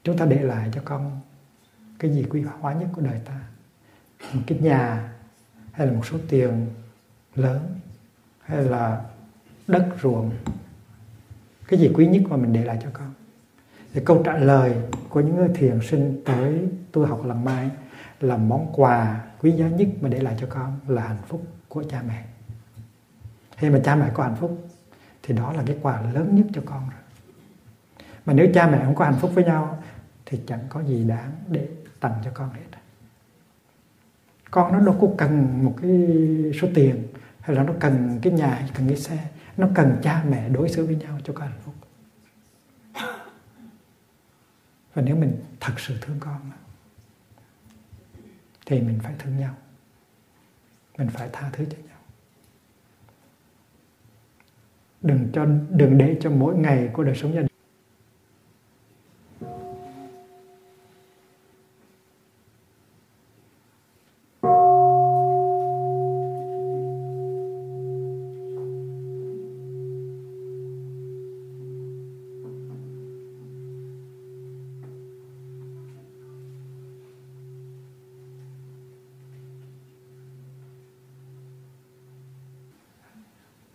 chúng 0.03 0.17
ta 0.17 0.25
để 0.25 0.41
lại 0.41 0.69
cho 0.73 0.81
con 0.85 1.19
cái 1.99 2.11
gì 2.11 2.25
quý 2.29 2.41
hóa 2.41 2.73
nhất 2.73 2.87
của 2.93 3.01
đời 3.01 3.19
ta? 3.25 3.39
Một 4.33 4.41
cái 4.47 4.57
nhà, 4.59 5.13
hay 5.71 5.87
là 5.87 5.93
một 5.93 6.05
số 6.05 6.17
tiền 6.29 6.67
lớn, 7.35 7.79
hay 8.39 8.63
là 8.63 9.05
đất 9.67 9.87
ruộng? 10.01 10.31
Cái 11.67 11.79
gì 11.79 11.91
quý 11.93 12.07
nhất 12.07 12.21
mà 12.29 12.37
mình 12.37 12.53
để 12.53 12.65
lại 12.65 12.79
cho 12.83 12.89
con? 12.93 13.13
Thì 13.93 14.01
câu 14.05 14.21
trả 14.25 14.37
lời 14.37 14.75
của 15.09 15.19
những 15.19 15.35
người 15.35 15.49
thiền 15.55 15.79
sinh 15.89 16.21
tới 16.25 16.69
tôi 16.91 17.07
học 17.07 17.25
lần 17.25 17.45
mai 17.45 17.69
là 18.19 18.37
món 18.37 18.73
quà 18.73 19.25
quý 19.41 19.51
giá 19.51 19.67
nhất 19.67 19.87
mà 20.01 20.09
để 20.09 20.19
lại 20.19 20.37
cho 20.39 20.47
con 20.49 20.79
là 20.87 21.07
hạnh 21.07 21.21
phúc 21.27 21.47
của 21.67 21.83
cha 21.89 22.03
mẹ 22.07 22.25
khi 23.61 23.69
mà 23.69 23.79
cha 23.83 23.95
mẹ 23.95 24.11
có 24.13 24.23
hạnh 24.23 24.35
phúc, 24.35 24.69
thì 25.23 25.33
đó 25.33 25.53
là 25.53 25.63
cái 25.67 25.77
quà 25.81 26.01
lớn 26.01 26.35
nhất 26.35 26.45
cho 26.53 26.61
con 26.65 26.89
rồi. 26.89 26.99
Mà 28.25 28.33
nếu 28.33 28.47
cha 28.53 28.67
mẹ 28.67 28.85
không 28.85 28.95
có 28.95 29.05
hạnh 29.05 29.17
phúc 29.21 29.31
với 29.33 29.43
nhau, 29.43 29.83
thì 30.25 30.41
chẳng 30.47 30.59
có 30.69 30.83
gì 30.83 31.03
đáng 31.03 31.31
để 31.47 31.69
tặng 31.99 32.21
cho 32.25 32.31
con 32.33 32.53
hết. 32.53 32.79
Con 34.51 34.73
nó 34.73 34.79
đâu 34.79 34.97
có 35.01 35.07
cần 35.17 35.63
một 35.65 35.75
cái 35.81 35.91
số 36.61 36.67
tiền, 36.75 37.07
hay 37.39 37.55
là 37.55 37.63
nó 37.63 37.73
cần 37.79 38.19
cái 38.21 38.33
nhà 38.33 38.47
hay 38.47 38.69
cần 38.73 38.87
cái 38.87 38.97
xe. 38.97 39.29
Nó 39.57 39.67
cần 39.75 39.97
cha 40.03 40.23
mẹ 40.29 40.49
đối 40.49 40.69
xử 40.69 40.85
với 40.85 40.95
nhau 40.95 41.19
cho 41.23 41.33
có 41.33 41.45
hạnh 41.45 41.59
phúc. 41.63 41.75
Và 44.93 45.01
nếu 45.01 45.15
mình 45.15 45.43
thật 45.59 45.79
sự 45.79 45.97
thương 46.01 46.17
con, 46.19 46.51
thì 48.65 48.81
mình 48.81 48.99
phải 49.03 49.13
thương 49.19 49.37
nhau. 49.37 49.55
Mình 50.97 51.09
phải 51.09 51.29
tha 51.33 51.49
thứ 51.53 51.65
cho 51.65 51.77
nhau. 51.77 51.90
Đừng 55.01 55.27
cho, 55.33 55.45
đừng 55.69 55.97
để 55.97 56.17
cho 56.21 56.29
mỗi 56.29 56.55
ngày 56.55 56.89
của 56.93 57.03
đời 57.03 57.15
sống 57.15 57.33
gia 57.33 57.41
đình 57.41 57.47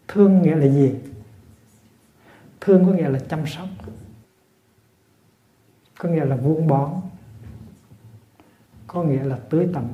thương 0.09 0.43
nghĩa 0.43 0.55
là 0.55 0.67
gì? 0.67 0.96
Thương 2.67 2.87
có 2.87 2.93
nghĩa 2.93 3.09
là 3.09 3.19
chăm 3.29 3.47
sóc, 3.47 3.69
có 5.99 6.09
nghĩa 6.09 6.25
là 6.25 6.37
vuông 6.37 6.67
bón, 6.67 7.01
có 8.87 9.03
nghĩa 9.03 9.25
là 9.25 9.39
tưới 9.51 9.69
tẩm, 9.75 9.85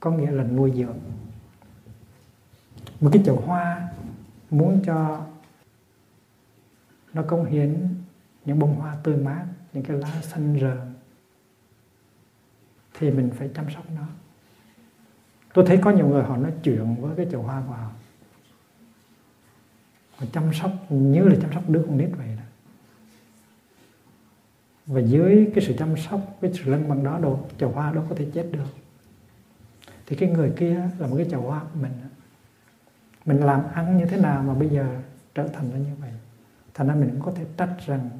có 0.00 0.10
nghĩa 0.10 0.30
là 0.30 0.44
nuôi 0.44 0.72
dưỡng. 0.76 0.98
Một 3.00 3.10
cái 3.12 3.22
chậu 3.26 3.40
hoa 3.40 3.88
muốn 4.50 4.82
cho 4.86 5.26
nó 7.12 7.22
công 7.22 7.44
hiến 7.44 7.88
những 8.44 8.58
bông 8.58 8.74
hoa 8.74 8.96
tươi 9.02 9.16
mát, 9.16 9.46
những 9.72 9.84
cái 9.84 9.96
lá 9.96 10.20
xanh 10.22 10.58
rờn 10.60 10.94
thì 12.94 13.10
mình 13.10 13.30
phải 13.38 13.50
chăm 13.54 13.70
sóc 13.74 13.84
nó. 13.94 14.06
Tôi 15.54 15.66
thấy 15.66 15.78
có 15.82 15.90
nhiều 15.90 16.08
người 16.08 16.22
họ 16.22 16.36
nói 16.36 16.52
chuyện 16.62 16.96
với 17.00 17.16
cái 17.16 17.26
chậu 17.30 17.42
hoa 17.42 17.62
của 17.66 17.72
họ 17.72 17.90
và 20.18 20.26
chăm 20.32 20.54
sóc, 20.54 20.70
như 20.88 21.22
là 21.28 21.36
chăm 21.42 21.52
sóc 21.52 21.70
đứa 21.70 21.82
con 21.82 21.98
nít 21.98 22.10
vậy 22.16 22.28
đó. 22.36 22.42
Và 24.86 25.00
dưới 25.00 25.50
cái 25.54 25.64
sự 25.64 25.74
chăm 25.78 25.96
sóc, 25.96 26.20
cái 26.40 26.52
sự 26.54 26.70
lân 26.70 26.88
bằng 26.88 27.04
đó 27.04 27.18
đâu 27.18 27.48
chậu 27.58 27.70
hoa 27.70 27.92
đó 27.92 28.02
có 28.08 28.14
thể 28.14 28.26
chết 28.34 28.48
được. 28.52 28.68
Thì 30.06 30.16
cái 30.16 30.28
người 30.28 30.52
kia 30.56 30.90
là 30.98 31.06
một 31.06 31.14
cái 31.16 31.26
chậu 31.30 31.40
hoa 31.40 31.60
của 31.60 31.80
mình 31.80 31.92
mình 33.26 33.40
làm 33.40 33.62
ăn 33.74 33.98
như 33.98 34.06
thế 34.06 34.16
nào 34.16 34.42
mà 34.42 34.54
bây 34.54 34.68
giờ 34.68 35.00
trở 35.34 35.48
thành 35.48 35.70
ra 35.70 35.78
như 35.78 35.94
vậy? 36.00 36.10
Thành 36.74 36.88
ra 36.88 36.94
mình 36.94 37.10
cũng 37.10 37.22
có 37.22 37.32
thể 37.32 37.44
trách 37.56 37.76
rằng 37.86 38.10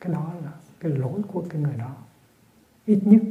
cái 0.00 0.12
đó 0.12 0.32
là 0.44 0.52
cái 0.80 0.92
lỗi 0.92 1.20
của 1.32 1.44
cái 1.50 1.60
người 1.60 1.76
đó. 1.76 1.96
Ít 2.86 3.00
nhất 3.04 3.22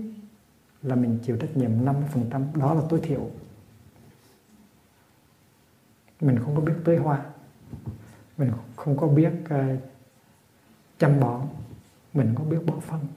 là 0.81 0.95
mình 0.95 1.19
chịu 1.23 1.37
trách 1.37 1.57
nhiệm 1.57 1.71
50% 1.85 2.45
đó 2.55 2.73
là 2.73 2.81
tối 2.89 2.99
thiểu. 3.03 3.29
Mình 6.21 6.39
không 6.39 6.55
có 6.55 6.61
biết 6.61 6.73
tưới 6.83 6.97
hoa 6.97 7.25
mình 8.37 8.51
không 8.75 8.97
có 8.97 9.07
biết 9.07 9.31
uh, 9.43 9.79
chăm 10.97 11.19
bón 11.19 11.47
mình 12.13 12.35
có 12.37 12.43
biết 12.43 12.59
bỏ 12.65 12.79
phân 12.79 13.07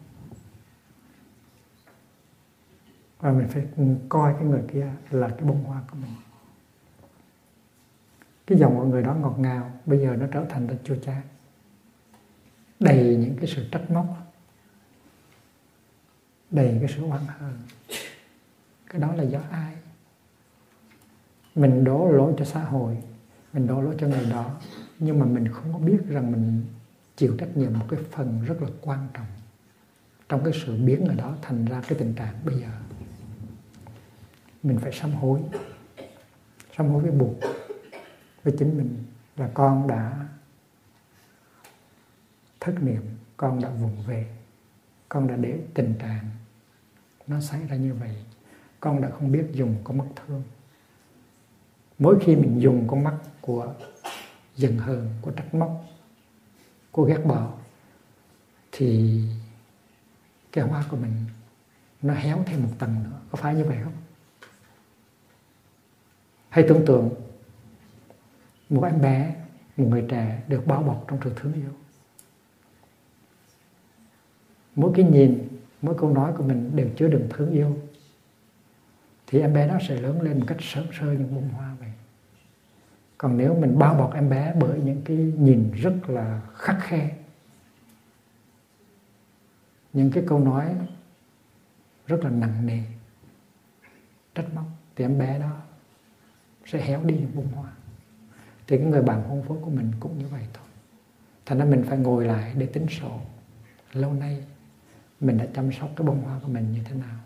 và 3.20 3.32
mình 3.32 3.48
phải 3.48 3.66
coi 4.08 4.34
cái 4.34 4.44
người 4.44 4.62
kia 4.72 4.92
là 5.10 5.28
cái 5.28 5.40
bông 5.40 5.64
hoa 5.64 5.82
của 5.90 5.96
mình. 5.96 6.10
Cái 8.46 8.58
dòng 8.58 8.76
của 8.76 8.84
người 8.84 9.02
đó 9.02 9.14
ngọt 9.14 9.34
ngào 9.38 9.70
bây 9.86 9.98
giờ 9.98 10.16
nó 10.16 10.26
trở 10.32 10.44
thành 10.48 10.66
là 10.66 10.74
chua 10.84 10.96
chát 10.96 11.24
đầy 12.80 13.16
những 13.16 13.36
cái 13.36 13.46
sự 13.46 13.68
trách 13.72 13.90
móc. 13.90 14.06
Đầy 16.50 16.76
cái 16.80 16.88
sự 16.96 17.02
oán 17.02 17.22
hờn. 17.26 17.58
Cái 18.86 19.00
đó 19.00 19.14
là 19.14 19.22
do 19.22 19.40
ai? 19.50 19.76
Mình 21.54 21.84
đổ 21.84 22.10
lỗi 22.10 22.34
cho 22.38 22.44
xã 22.44 22.64
hội 22.64 22.98
mình 23.52 23.66
đổ 23.66 23.80
lỗi 23.80 23.94
cho 23.98 24.06
người 24.06 24.26
đó. 24.30 24.50
Nhưng 24.98 25.18
mà 25.18 25.26
mình 25.26 25.48
không 25.48 25.72
có 25.72 25.78
biết 25.78 25.98
rằng 26.08 26.32
mình 26.32 26.64
chịu 27.16 27.36
trách 27.38 27.56
nhiệm 27.56 27.78
một 27.78 27.86
cái 27.90 28.00
phần 28.10 28.44
rất 28.46 28.62
là 28.62 28.68
quan 28.80 29.08
trọng 29.14 29.26
trong 30.28 30.44
cái 30.44 30.52
sự 30.64 30.76
biến 30.84 31.06
ở 31.06 31.14
đó 31.14 31.36
thành 31.42 31.64
ra 31.64 31.82
cái 31.88 31.98
tình 31.98 32.14
trạng 32.14 32.34
bây 32.44 32.60
giờ. 32.60 32.68
Mình 34.62 34.78
phải 34.78 34.92
sám 34.92 35.10
hối. 35.10 35.40
Sám 36.76 36.88
hối 36.88 37.02
với 37.02 37.10
buộc, 37.10 37.34
với 38.44 38.54
chính 38.58 38.78
mình 38.78 39.04
là 39.36 39.50
con 39.54 39.88
đã 39.88 40.28
thất 42.60 42.82
niệm, 42.82 43.02
con 43.36 43.60
đã 43.60 43.70
vùng 43.70 44.02
về, 44.06 44.26
con 45.08 45.26
đã 45.26 45.36
để 45.36 45.58
tình 45.74 45.94
trạng 45.98 46.30
nó 47.26 47.40
xảy 47.40 47.66
ra 47.66 47.76
như 47.76 47.94
vậy, 47.94 48.16
con 48.80 49.00
đã 49.00 49.10
không 49.10 49.32
biết 49.32 49.46
dùng 49.52 49.76
con 49.84 49.98
mất 49.98 50.06
thương 50.16 50.42
mỗi 51.98 52.18
khi 52.20 52.36
mình 52.36 52.60
dùng 52.60 52.88
con 52.88 53.04
mắt 53.04 53.14
của 53.40 53.74
giận 54.56 54.78
hờn, 54.78 55.08
của 55.22 55.30
trách 55.30 55.54
móc, 55.54 55.84
của 56.92 57.04
ghét 57.04 57.18
bỏ, 57.24 57.52
thì 58.72 59.20
cái 60.52 60.64
hoa 60.64 60.84
của 60.90 60.96
mình 60.96 61.12
nó 62.02 62.14
héo 62.14 62.42
thêm 62.46 62.62
một 62.62 62.70
tầng 62.78 62.94
nữa. 63.04 63.20
Có 63.30 63.36
phải 63.36 63.54
như 63.54 63.64
vậy 63.64 63.78
không? 63.84 63.92
Hay 66.48 66.64
tưởng 66.68 66.86
tượng 66.86 67.10
một 68.68 68.84
em 68.84 69.00
bé, 69.00 69.34
một 69.76 69.86
người 69.88 70.04
trẻ 70.08 70.42
được 70.48 70.66
bao 70.66 70.82
bọc 70.82 71.04
trong 71.08 71.18
sự 71.24 71.32
thương 71.36 71.52
yêu. 71.52 71.70
Mỗi 74.74 74.92
cái 74.94 75.04
nhìn, 75.04 75.48
mỗi 75.82 75.94
câu 75.98 76.12
nói 76.12 76.32
của 76.36 76.42
mình 76.42 76.70
đều 76.76 76.88
chứa 76.96 77.08
đựng 77.08 77.28
thương 77.30 77.50
yêu 77.50 77.76
thì 79.30 79.40
em 79.40 79.52
bé 79.52 79.66
nó 79.66 79.78
sẽ 79.88 80.00
lớn 80.00 80.22
lên 80.22 80.38
một 80.38 80.44
cách 80.48 80.58
sớm 80.60 80.84
sơ 81.00 81.06
những 81.06 81.34
bông 81.34 81.48
hoa 81.48 81.74
vậy. 81.80 81.92
Còn 83.18 83.36
nếu 83.36 83.54
mình 83.54 83.78
bao 83.78 83.94
bọc 83.94 84.14
em 84.14 84.30
bé 84.30 84.54
bởi 84.60 84.80
những 84.80 85.02
cái 85.04 85.16
nhìn 85.16 85.70
rất 85.72 85.94
là 86.08 86.40
khắc 86.54 86.76
khe, 86.80 87.10
những 89.92 90.10
cái 90.10 90.24
câu 90.26 90.38
nói 90.38 90.74
rất 92.06 92.24
là 92.24 92.30
nặng 92.30 92.66
nề, 92.66 92.82
trách 94.34 94.54
móc, 94.54 94.64
thì 94.96 95.04
em 95.04 95.18
bé 95.18 95.38
đó 95.38 95.56
sẽ 96.66 96.80
héo 96.80 97.04
đi 97.04 97.14
những 97.14 97.32
bông 97.34 97.48
hoa. 97.52 97.70
Thì 98.66 98.78
cái 98.78 98.86
người 98.86 99.02
bạn 99.02 99.22
hôn 99.28 99.42
phối 99.42 99.58
của 99.62 99.70
mình 99.70 99.92
cũng 100.00 100.18
như 100.18 100.26
vậy 100.26 100.42
thôi. 100.52 100.66
Thành 101.46 101.58
ra 101.58 101.64
mình 101.64 101.84
phải 101.88 101.98
ngồi 101.98 102.24
lại 102.24 102.54
để 102.56 102.66
tính 102.66 102.86
sổ. 102.88 103.20
Lâu 103.92 104.12
nay 104.12 104.44
mình 105.20 105.38
đã 105.38 105.46
chăm 105.54 105.72
sóc 105.72 105.90
cái 105.96 106.06
bông 106.06 106.22
hoa 106.22 106.38
của 106.42 106.48
mình 106.48 106.72
như 106.72 106.80
thế 106.84 106.94
nào? 106.94 107.18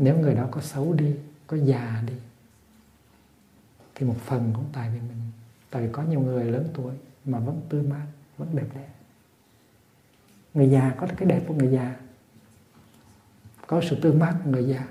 Nếu 0.00 0.18
người 0.18 0.34
đó 0.34 0.48
có 0.50 0.60
xấu 0.60 0.92
đi, 0.92 1.14
có 1.46 1.56
già 1.56 2.02
đi, 2.06 2.14
thì 3.94 4.06
một 4.06 4.16
phần 4.24 4.52
cũng 4.54 4.64
tại 4.72 4.90
vì 4.94 5.00
mình, 5.00 5.18
tại 5.70 5.82
vì 5.82 5.92
có 5.92 6.02
nhiều 6.02 6.20
người 6.20 6.44
lớn 6.44 6.68
tuổi 6.74 6.94
mà 7.24 7.38
vẫn 7.38 7.60
tươi 7.68 7.82
mát, 7.82 8.06
vẫn 8.38 8.48
đẹp 8.56 8.66
đẽ. 8.74 8.88
Người 10.54 10.70
già 10.70 10.94
có 10.98 11.06
cái 11.16 11.28
đẹp 11.28 11.44
của 11.46 11.54
người 11.54 11.68
già, 11.68 11.96
có 13.66 13.80
sự 13.90 13.96
tươi 14.02 14.12
mát 14.12 14.34
của 14.44 14.50
người 14.50 14.64
già. 14.64 14.88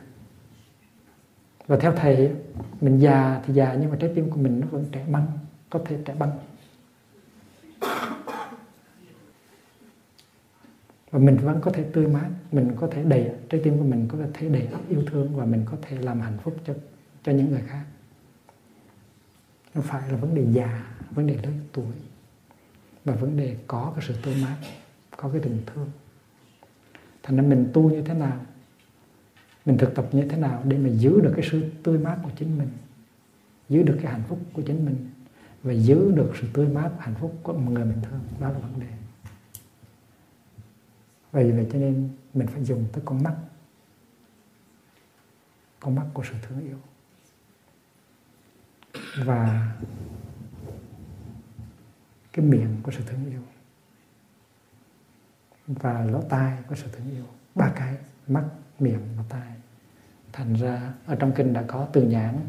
Và 1.68 1.78
theo 1.78 1.94
thầy, 1.96 2.36
mình 2.82 3.00
già 3.00 3.42
thì 3.46 3.54
già 3.54 3.74
nhưng 3.74 3.90
mà 3.90 3.98
trái 4.00 4.12
tim 4.16 4.30
của 4.30 4.38
mình 4.38 4.60
nó 4.60 4.68
vẫn 4.68 4.86
trẻ 4.92 5.06
băng, 5.12 5.28
có 5.70 5.80
thể 5.86 5.98
trẻ 6.06 6.16
băng. 6.16 6.32
Và 11.12 11.20
mình 11.20 11.38
vẫn 11.38 11.62
có 11.62 11.72
thể 11.72 11.84
tươi 11.94 12.08
mát, 12.08 12.30
mình 12.52 12.72
có 12.76 12.88
thể 12.92 13.04
đầy, 13.04 13.32
trái 13.50 13.62
tim 13.64 13.78
của 13.78 13.84
mình 13.84 14.08
có 14.08 14.18
thể 14.34 14.50
đầy 14.50 14.68
ắp 14.68 14.82
yêu 14.90 15.04
thương 15.06 15.36
và 15.36 15.46
mình 15.46 15.66
có 15.66 15.78
thể 15.82 15.98
làm 15.98 16.22
hạnh 16.22 16.38
phúc 16.44 16.58
cho 16.66 16.74
cho 17.24 17.32
những 17.32 17.52
người 17.52 17.62
khác. 17.68 17.84
Nó 19.76 19.82
phải 19.82 20.12
là 20.12 20.18
vấn 20.18 20.36
đề 20.36 20.46
già, 20.52 20.84
vấn 21.12 21.28
đề 21.28 21.38
lớn 21.44 21.54
tuổi 21.72 21.94
và 23.06 23.16
vấn 23.16 23.38
đề 23.38 23.58
có 23.68 23.94
cái 23.96 24.06
sự 24.08 24.16
tươi 24.24 24.36
mát, 24.42 24.56
có 25.18 25.30
cái 25.30 25.42
tình 25.42 25.58
thương. 25.66 25.90
Thành 27.24 27.38
ra 27.38 27.44
mình 27.44 27.70
tu 27.74 27.90
như 27.90 28.02
thế 28.02 28.14
nào, 28.14 28.46
mình 29.66 29.78
thực 29.78 29.96
tập 29.96 30.06
như 30.12 30.28
thế 30.30 30.38
nào 30.38 30.62
để 30.66 30.78
mà 30.78 30.90
giữ 30.90 31.22
được 31.22 31.34
cái 31.36 31.46
sự 31.52 31.64
tươi 31.84 31.98
mát 31.98 32.18
của 32.24 32.30
chính 32.36 32.58
mình, 32.58 32.70
giữ 33.70 33.84
được 33.84 34.00
cái 34.02 34.12
hạnh 34.12 34.24
phúc 34.28 34.40
của 34.54 34.62
chính 34.62 34.86
mình 34.86 35.10
và 35.64 35.74
giữ 35.74 36.12
được 36.12 36.32
sự 36.42 36.48
tươi 36.54 36.68
mát, 36.68 36.92
hạnh 37.00 37.16
phúc 37.20 37.36
của 37.44 37.54
người 37.54 37.86
mình 37.86 38.02
thương, 38.10 38.20
đó 38.40 38.50
là 38.50 38.60
vấn 38.60 38.80
đề 38.80 38.99
vì 41.32 41.52
vậy 41.52 41.68
cho 41.72 41.80
nên 41.80 42.10
mình 42.34 42.48
phải 42.48 42.64
dùng 42.64 42.86
tới 42.94 43.02
con 43.06 43.24
mắt. 43.24 43.36
Con 45.80 45.96
mắt 45.96 46.06
của 46.14 46.24
sự 46.24 46.36
thương 46.42 46.62
yêu. 46.68 46.78
Và 49.26 49.72
cái 52.34 52.46
miệng 52.46 52.78
của 52.84 52.92
sự 52.92 53.04
thương 53.06 53.26
yêu. 53.30 53.42
Và 55.68 56.06
lỗ 56.06 56.22
tai 56.22 56.58
của 56.68 56.76
sự 56.76 56.88
thương 56.92 57.12
yêu. 57.12 57.26
Ba 57.56 57.74
cái, 57.76 57.98
mắt, 58.28 58.44
miệng 58.80 59.02
và 59.18 59.24
tai. 59.30 59.54
Thành 60.32 60.54
ra 60.54 60.94
ở 61.06 61.16
trong 61.16 61.32
kinh 61.36 61.54
đã 61.54 61.64
có 61.68 61.88
từ 61.94 62.04
nhãn. 62.04 62.40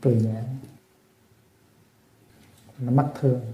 Từ 0.00 0.14
nhãn. 0.14 0.44
Nó 2.78 2.92
mắt 2.92 3.12
thương 3.20 3.52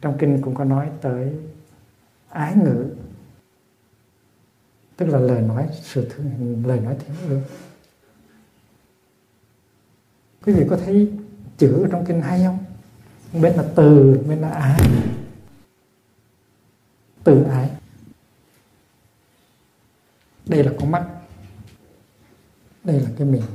trong 0.00 0.18
kinh 0.18 0.42
cũng 0.42 0.54
có 0.54 0.64
nói 0.64 0.90
tới 1.00 1.32
ái 2.28 2.54
ngữ, 2.56 2.94
tức 4.96 5.06
là 5.06 5.18
lời 5.18 5.42
nói 5.42 5.68
sự 5.72 6.08
thương 6.10 6.62
lời 6.66 6.80
nói 6.80 6.96
thiện 6.98 7.16
ương. 7.28 7.42
Quý 10.42 10.52
vị 10.52 10.66
có 10.70 10.76
thấy 10.76 11.12
chữ 11.58 11.82
ở 11.82 11.88
trong 11.90 12.04
kinh 12.06 12.20
hay 12.20 12.44
không? 12.44 12.58
Bên 13.42 13.54
là 13.56 13.64
từ 13.74 14.18
bên 14.28 14.38
là 14.38 14.48
ái. 14.48 14.80
Từ 17.24 17.42
ái. 17.42 17.70
Đây 20.46 20.64
là 20.64 20.72
con 20.80 20.90
mắt. 20.90 21.06
Đây 22.84 23.00
là 23.00 23.10
cái 23.18 23.26
miệng. 23.26 23.46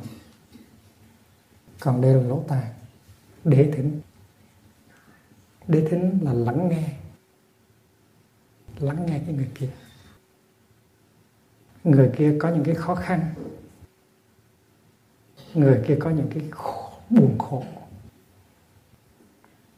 Còn 1.80 2.02
đây 2.02 2.14
là 2.14 2.22
lỗ 2.22 2.44
tai. 2.48 2.64
Để 3.44 3.72
thính 3.76 4.02
đế 5.68 5.88
thính 5.90 6.20
là 6.22 6.34
lắng 6.34 6.70
nghe 6.70 6.90
lắng 8.80 9.06
nghe 9.06 9.22
cái 9.26 9.36
người 9.36 9.50
kia. 9.56 9.70
Người 11.84 12.12
kia 12.18 12.38
có 12.40 12.50
những 12.50 12.64
cái 12.64 12.76
khó 12.76 12.96
khăn 12.96 13.34
người 15.54 15.84
kia 15.88 15.98
có 16.00 16.10
những 16.10 16.28
cái 16.34 16.44
khổ, 16.52 16.92
buồn 17.10 17.38
khổ. 17.38 17.64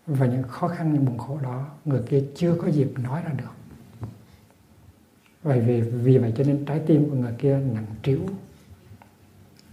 Và 0.08 0.26
những 0.26 0.44
khó 0.44 0.68
khăn 0.68 0.94
những 0.94 1.06
buồn 1.06 1.18
khổ 1.18 1.40
đó 1.44 1.70
người 1.86 2.02
kia 2.10 2.24
chưa 2.36 2.56
có 2.62 2.68
dịp 2.68 2.92
nói 2.98 3.22
ra 3.22 3.30
được. 3.30 4.10
Vậy 5.44 5.62
vì 5.62 5.82
vì 5.82 6.18
vậy 6.18 6.34
cho 6.38 6.44
nên 6.44 6.66
trái 6.66 6.82
tim 6.88 7.10
của 7.10 7.16
người 7.16 7.34
kia 7.38 7.60
nặng 7.74 7.86
trĩu. 8.04 8.20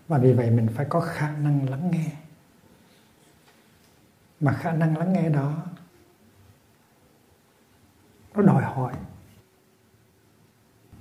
Và 0.08 0.18
vì 0.18 0.32
vậy 0.32 0.50
mình 0.50 0.68
phải 0.74 0.86
có 0.88 1.00
khả 1.00 1.36
năng 1.36 1.70
lắng 1.70 1.90
nghe. 1.90 2.12
Mà 4.40 4.52
khả 4.52 4.72
năng 4.72 4.98
lắng 4.98 5.12
nghe 5.12 5.28
đó 5.28 5.61
nó 8.42 8.52
đòi 8.52 8.62
hỏi. 8.62 8.92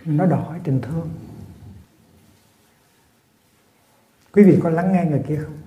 Nó 0.05 0.25
đòi 0.25 0.41
hỏi 0.41 0.59
tình 0.63 0.81
thương. 0.81 1.09
Quý 4.33 4.43
vị 4.43 4.59
có 4.63 4.69
lắng 4.69 4.93
nghe 4.93 5.05
người 5.05 5.23
kia 5.27 5.39
không? 5.45 5.57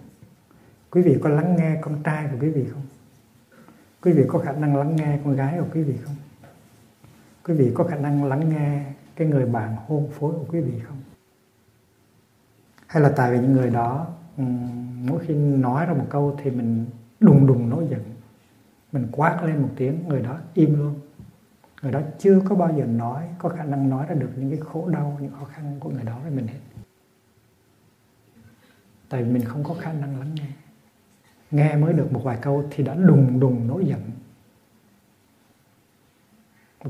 Quý 0.90 1.02
vị 1.02 1.18
có 1.22 1.28
lắng 1.28 1.56
nghe 1.56 1.78
con 1.80 2.02
trai 2.02 2.28
của 2.30 2.36
quý 2.40 2.50
vị 2.50 2.66
không? 2.72 2.82
Quý 4.02 4.12
vị 4.12 4.24
có 4.28 4.38
khả 4.38 4.52
năng 4.52 4.76
lắng 4.76 4.96
nghe 4.96 5.18
con 5.24 5.36
gái 5.36 5.58
của 5.58 5.66
quý 5.74 5.82
vị 5.82 5.96
không? 6.04 6.16
Quý 7.44 7.54
vị 7.54 7.72
có 7.74 7.84
khả 7.84 7.96
năng 7.96 8.24
lắng 8.24 8.48
nghe 8.48 8.84
cái 9.16 9.28
người 9.28 9.46
bạn 9.46 9.76
hôn 9.86 10.10
phối 10.18 10.32
của 10.32 10.46
quý 10.48 10.60
vị 10.60 10.80
không? 10.86 10.96
Hay 12.86 13.02
là 13.02 13.12
tại 13.16 13.32
vì 13.32 13.38
những 13.38 13.52
người 13.52 13.70
đó 13.70 14.06
mỗi 15.00 15.24
khi 15.26 15.34
nói 15.34 15.86
ra 15.86 15.94
một 15.94 16.06
câu 16.10 16.38
thì 16.42 16.50
mình 16.50 16.86
đùng 17.20 17.46
đùng 17.46 17.70
nổi 17.70 17.86
giận. 17.90 18.00
Mình 18.92 19.08
quát 19.12 19.42
lên 19.42 19.62
một 19.62 19.70
tiếng, 19.76 20.08
người 20.08 20.22
đó 20.22 20.38
im 20.54 20.78
luôn 20.78 21.00
người 21.84 21.92
đó 21.92 22.00
chưa 22.18 22.40
có 22.48 22.54
bao 22.54 22.74
giờ 22.76 22.84
nói, 22.84 23.28
có 23.38 23.48
khả 23.48 23.64
năng 23.64 23.90
nói 23.90 24.06
ra 24.08 24.14
được 24.14 24.30
những 24.36 24.50
cái 24.50 24.60
khổ 24.60 24.88
đau, 24.88 25.18
những 25.20 25.32
khó 25.32 25.44
khăn 25.44 25.76
của 25.80 25.90
người 25.90 26.04
đó 26.04 26.18
với 26.22 26.30
mình 26.30 26.46
hết. 26.46 26.58
Tại 29.08 29.22
vì 29.22 29.30
mình 29.30 29.44
không 29.44 29.64
có 29.64 29.74
khả 29.74 29.92
năng 29.92 30.18
lắng 30.18 30.34
nghe. 30.34 30.46
Nghe 31.50 31.76
mới 31.76 31.92
được 31.92 32.12
một 32.12 32.20
vài 32.24 32.38
câu 32.42 32.64
thì 32.70 32.84
đã 32.84 32.94
đùng 32.94 33.40
đùng 33.40 33.66
nổi 33.66 33.86
giận. 33.86 34.00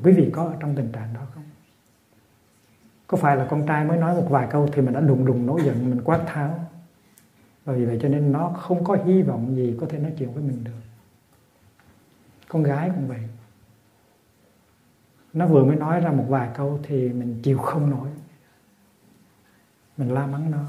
Quý 0.03 0.13
vị 0.13 0.31
có 0.33 0.45
ở 0.45 0.57
trong 0.61 0.77
tình 0.77 0.93
trạng 0.93 1.15
đó 1.15 1.21
không? 1.35 1.45
Có 3.07 3.17
phải 3.17 3.37
là 3.37 3.47
con 3.51 3.67
trai 3.67 3.85
mới 3.85 3.99
nói 3.99 4.15
một 4.15 4.27
vài 4.31 4.49
câu 4.51 4.69
thì 4.73 4.83
mình 4.83 4.95
đã 4.95 5.01
đùng 5.01 5.25
đùng 5.25 5.47
nổi 5.47 5.61
giận, 5.65 5.91
mình 5.91 6.01
quát 6.05 6.21
tháo? 6.27 6.71
Bởi 7.65 7.79
vì 7.79 7.85
vậy 7.85 7.99
cho 8.03 8.09
nên 8.09 8.33
nó 8.33 8.49
không 8.49 8.85
có 8.85 8.97
hy 9.05 9.23
vọng 9.23 9.57
gì 9.57 9.77
có 9.81 9.87
thể 9.91 9.99
nói 9.99 10.13
chuyện 10.19 10.33
với 10.33 10.43
mình 10.43 10.65
được. 10.65 10.81
Con 12.49 12.63
gái 12.63 12.91
cũng 12.95 13.09
vậy 13.09 13.21
nó 15.35 15.47
vừa 15.47 15.65
mới 15.65 15.77
nói 15.77 16.01
ra 16.01 16.11
một 16.11 16.25
vài 16.29 16.49
câu 16.55 16.81
thì 16.83 17.09
mình 17.09 17.41
chịu 17.43 17.59
không 17.59 17.91
nổi. 17.91 18.09
Mình 19.97 20.15
la 20.15 20.27
mắng 20.27 20.51
nó. 20.51 20.65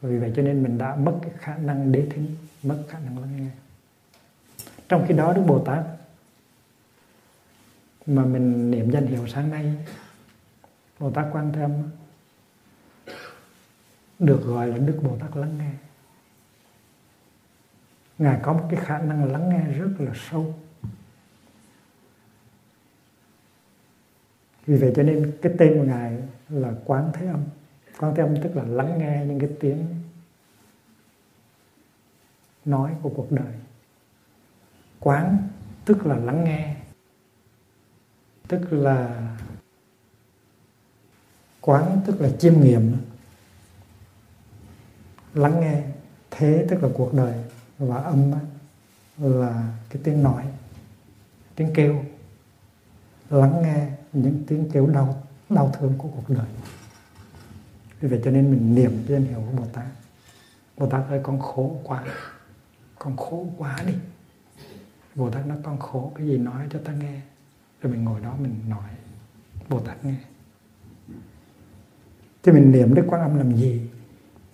Vì 0.00 0.18
vậy 0.18 0.32
cho 0.36 0.42
nên 0.42 0.62
mình 0.62 0.78
đã 0.78 0.96
mất 0.96 1.18
cái 1.22 1.30
khả 1.38 1.56
năng 1.56 1.92
đế 1.92 2.06
thính, 2.10 2.36
mất 2.62 2.82
khả 2.88 2.98
năng 2.98 3.18
lắng 3.18 3.36
nghe. 3.36 3.50
Trong 4.88 5.04
khi 5.08 5.14
đó 5.14 5.32
đức 5.32 5.42
bồ 5.46 5.64
tát 5.64 5.84
mà 8.06 8.24
mình 8.24 8.70
niệm 8.70 8.90
danh 8.90 9.06
hiệu 9.06 9.26
sáng 9.26 9.50
nay, 9.50 9.74
bồ 10.98 11.10
tát 11.10 11.26
quan 11.32 11.52
Thêm 11.52 11.90
được 14.18 14.42
gọi 14.44 14.66
là 14.66 14.78
đức 14.78 15.00
bồ 15.02 15.16
tát 15.20 15.36
lắng 15.36 15.58
nghe. 15.58 15.70
Ngài 18.18 18.40
có 18.42 18.52
một 18.52 18.66
cái 18.70 18.80
khả 18.84 18.98
năng 18.98 19.32
lắng 19.32 19.48
nghe 19.48 19.64
rất 19.64 19.90
là 19.98 20.12
sâu. 20.30 20.54
Vì 24.66 24.76
vậy 24.76 24.92
cho 24.96 25.02
nên 25.02 25.32
cái 25.42 25.52
tên 25.58 25.74
của 25.78 25.84
ngài 25.84 26.18
là 26.48 26.72
quán 26.84 27.10
thế 27.14 27.26
âm. 27.26 27.44
Quán 27.98 28.14
thế 28.14 28.22
âm 28.22 28.42
tức 28.42 28.56
là 28.56 28.64
lắng 28.64 28.98
nghe 28.98 29.24
những 29.26 29.40
cái 29.40 29.50
tiếng 29.60 29.86
nói 32.64 32.94
của 33.02 33.10
cuộc 33.16 33.32
đời. 33.32 33.54
Quán 35.00 35.48
tức 35.84 36.06
là 36.06 36.16
lắng 36.16 36.44
nghe, 36.44 36.76
tức 38.48 38.72
là 38.72 39.28
quán 41.60 42.00
tức 42.06 42.20
là 42.20 42.28
chiêm 42.38 42.60
nghiệm, 42.60 42.96
lắng 45.34 45.60
nghe. 45.60 45.82
Thế 46.30 46.66
tức 46.70 46.82
là 46.82 46.88
cuộc 46.94 47.14
đời 47.14 47.44
và 47.78 47.96
âm 47.96 48.32
là 49.18 49.72
cái 49.90 50.02
tiếng 50.04 50.22
nói, 50.22 50.44
tiếng 51.54 51.70
kêu, 51.74 52.04
lắng 53.30 53.62
nghe 53.62 53.88
những 54.12 54.44
tiếng 54.46 54.70
kêu 54.72 54.86
đau 54.86 55.22
đau 55.50 55.72
thương 55.78 55.94
của 55.98 56.08
cuộc 56.08 56.34
đời. 56.34 56.46
Vì 58.00 58.08
vậy 58.08 58.20
cho 58.24 58.30
nên 58.30 58.50
mình 58.50 58.74
niệm 58.74 59.04
danh 59.08 59.24
hiệu 59.24 59.42
của 59.50 59.56
Bồ 59.56 59.66
Tát. 59.72 59.86
Bồ 60.76 60.86
Tát 60.86 61.08
ơi, 61.08 61.20
con 61.22 61.40
khổ 61.40 61.80
quá. 61.84 62.04
Con 62.98 63.16
khổ 63.16 63.46
quá 63.58 63.78
đi. 63.86 63.94
Bồ 65.14 65.30
Tát 65.30 65.46
nói, 65.46 65.58
con 65.62 65.78
khổ, 65.78 66.12
cái 66.14 66.26
gì 66.26 66.38
nói 66.38 66.66
cho 66.70 66.78
ta 66.84 66.92
nghe. 66.92 67.20
Rồi 67.80 67.92
mình 67.92 68.04
ngồi 68.04 68.20
đó 68.20 68.34
mình 68.38 68.54
nói. 68.68 68.90
Bồ 69.68 69.80
Tát 69.80 70.04
nghe. 70.04 70.14
Thì 72.42 72.52
mình 72.52 72.72
niệm 72.72 72.94
Đức 72.94 73.04
Quan 73.08 73.22
Âm 73.22 73.38
làm 73.38 73.56
gì? 73.56 73.90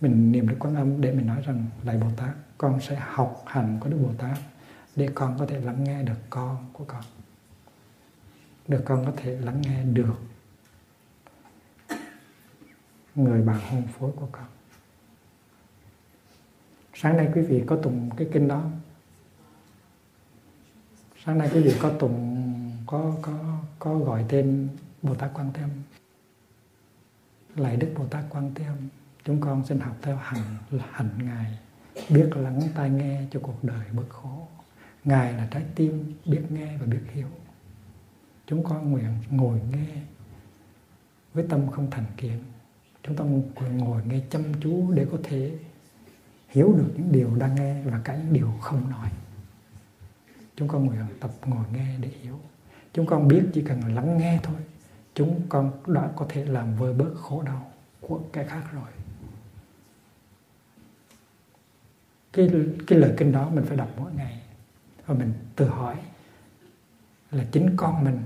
Mình 0.00 0.32
niệm 0.32 0.48
Đức 0.48 0.56
Quan 0.58 0.74
Âm 0.74 1.00
để 1.00 1.12
mình 1.12 1.26
nói 1.26 1.42
rằng 1.46 1.66
lại 1.84 1.96
Bồ 1.96 2.06
Tát, 2.16 2.34
con 2.58 2.80
sẽ 2.80 2.96
học 3.00 3.42
hành 3.46 3.78
của 3.80 3.90
Đức 3.90 3.98
Bồ 4.02 4.12
Tát 4.18 4.38
để 4.96 5.08
con 5.14 5.38
có 5.38 5.46
thể 5.46 5.60
lắng 5.60 5.84
nghe 5.84 6.02
được 6.02 6.18
con 6.30 6.56
của 6.72 6.84
con 6.84 7.02
để 8.68 8.78
con 8.84 9.06
có 9.06 9.12
thể 9.16 9.38
lắng 9.38 9.60
nghe 9.60 9.84
được 9.84 10.14
người 13.14 13.42
bạn 13.42 13.60
hôn 13.70 13.82
phối 13.98 14.12
của 14.16 14.28
con. 14.32 14.46
Sáng 16.94 17.16
nay 17.16 17.28
quý 17.34 17.42
vị 17.42 17.62
có 17.66 17.76
tùng 17.76 18.10
cái 18.16 18.28
kinh 18.32 18.48
đó. 18.48 18.64
Sáng 21.24 21.38
nay 21.38 21.50
quý 21.54 21.62
vị 21.62 21.74
có 21.80 21.90
tùng 21.90 22.44
có 22.86 23.16
có 23.22 23.58
có 23.78 23.98
gọi 23.98 24.24
tên 24.28 24.68
Bồ 25.02 25.14
Tát 25.14 25.30
Quan 25.34 25.50
Thế 25.54 25.62
Âm 25.62 25.70
lạy 27.56 27.76
Đức 27.76 27.92
Bồ 27.96 28.06
Tát 28.06 28.24
Quan 28.30 28.52
Thế 28.54 28.64
Âm 28.64 28.76
chúng 29.24 29.40
con 29.40 29.66
xin 29.66 29.80
học 29.80 29.96
theo 30.02 30.16
hành 30.16 30.56
hành 30.90 31.10
ngài, 31.18 31.58
biết 32.08 32.30
lắng 32.36 32.60
tai 32.74 32.90
nghe 32.90 33.22
cho 33.30 33.40
cuộc 33.42 33.64
đời 33.64 33.86
bớt 33.92 34.08
khổ. 34.08 34.48
Ngài 35.04 35.32
là 35.32 35.48
trái 35.50 35.62
tim 35.74 36.14
biết 36.24 36.42
nghe 36.50 36.76
và 36.76 36.86
biết 36.86 37.00
hiểu 37.12 37.28
chúng 38.50 38.64
con 38.64 38.90
nguyện 38.90 39.14
ngồi 39.30 39.60
nghe 39.72 40.02
với 41.34 41.46
tâm 41.48 41.70
không 41.70 41.90
thành 41.90 42.04
kiến. 42.16 42.38
Chúng 43.02 43.16
ta 43.16 43.24
ngồi 43.70 44.02
nghe 44.06 44.20
chăm 44.30 44.42
chú 44.60 44.92
để 44.92 45.06
có 45.12 45.18
thể 45.22 45.58
hiểu 46.48 46.74
được 46.78 46.92
những 46.96 47.12
điều 47.12 47.36
đang 47.36 47.54
nghe 47.54 47.82
và 47.82 48.00
cả 48.04 48.16
những 48.16 48.32
điều 48.32 48.52
không 48.60 48.90
nói. 48.90 49.10
Chúng 50.56 50.68
con 50.68 50.86
nguyện 50.86 51.00
tập 51.20 51.30
ngồi 51.46 51.64
nghe 51.72 51.98
để 52.00 52.08
hiểu. 52.22 52.40
Chúng 52.92 53.06
con 53.06 53.28
biết 53.28 53.42
chỉ 53.52 53.62
cần 53.62 53.94
lắng 53.94 54.18
nghe 54.18 54.40
thôi, 54.42 54.56
chúng 55.14 55.40
con 55.48 55.70
đã 55.86 56.10
có 56.16 56.26
thể 56.28 56.44
làm 56.44 56.76
vơi 56.76 56.92
bớt 56.92 57.14
khổ 57.14 57.42
đau 57.42 57.70
của 58.00 58.20
cái 58.32 58.44
khác 58.44 58.62
rồi. 58.72 58.90
Cái 62.32 62.50
cái 62.86 62.98
lời 62.98 63.14
kinh 63.16 63.32
đó 63.32 63.50
mình 63.50 63.64
phải 63.64 63.76
đọc 63.76 63.88
mỗi 63.96 64.12
ngày. 64.12 64.42
Và 65.06 65.14
mình 65.14 65.32
tự 65.56 65.68
hỏi 65.68 65.96
là 67.30 67.44
chính 67.52 67.76
con 67.76 68.04
mình 68.04 68.18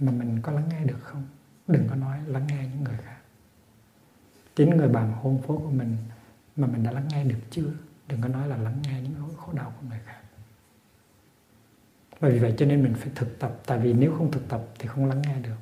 mà 0.00 0.12
mình 0.12 0.38
có 0.42 0.52
lắng 0.52 0.68
nghe 0.70 0.84
được 0.84 1.00
không? 1.00 1.22
Đừng 1.68 1.88
có 1.88 1.94
nói, 1.94 2.18
lắng 2.26 2.46
nghe 2.48 2.68
những 2.72 2.84
người 2.84 2.96
khác. 3.04 3.18
Chính 4.56 4.70
người 4.70 4.88
bạn 4.88 5.12
hôn 5.12 5.42
phố 5.42 5.58
của 5.58 5.70
mình 5.70 5.96
mà 6.56 6.66
mình 6.66 6.82
đã 6.82 6.90
lắng 6.90 7.08
nghe 7.10 7.24
được 7.24 7.38
chưa? 7.50 7.72
Đừng 8.08 8.20
có 8.20 8.28
nói 8.28 8.48
là 8.48 8.56
lắng 8.56 8.76
nghe 8.82 9.00
những 9.02 9.14
nỗi 9.18 9.30
khổ 9.36 9.52
đau 9.52 9.72
của 9.80 9.86
người 9.88 9.98
khác. 10.06 10.20
Và 12.20 12.28
vì 12.28 12.38
vậy 12.38 12.54
cho 12.56 12.66
nên 12.66 12.82
mình 12.82 12.94
phải 12.94 13.08
thực 13.14 13.38
tập. 13.38 13.60
Tại 13.66 13.78
vì 13.78 13.92
nếu 13.92 14.14
không 14.18 14.30
thực 14.30 14.48
tập 14.48 14.64
thì 14.78 14.88
không 14.88 15.06
lắng 15.06 15.22
nghe 15.22 15.40
được. 15.40 15.56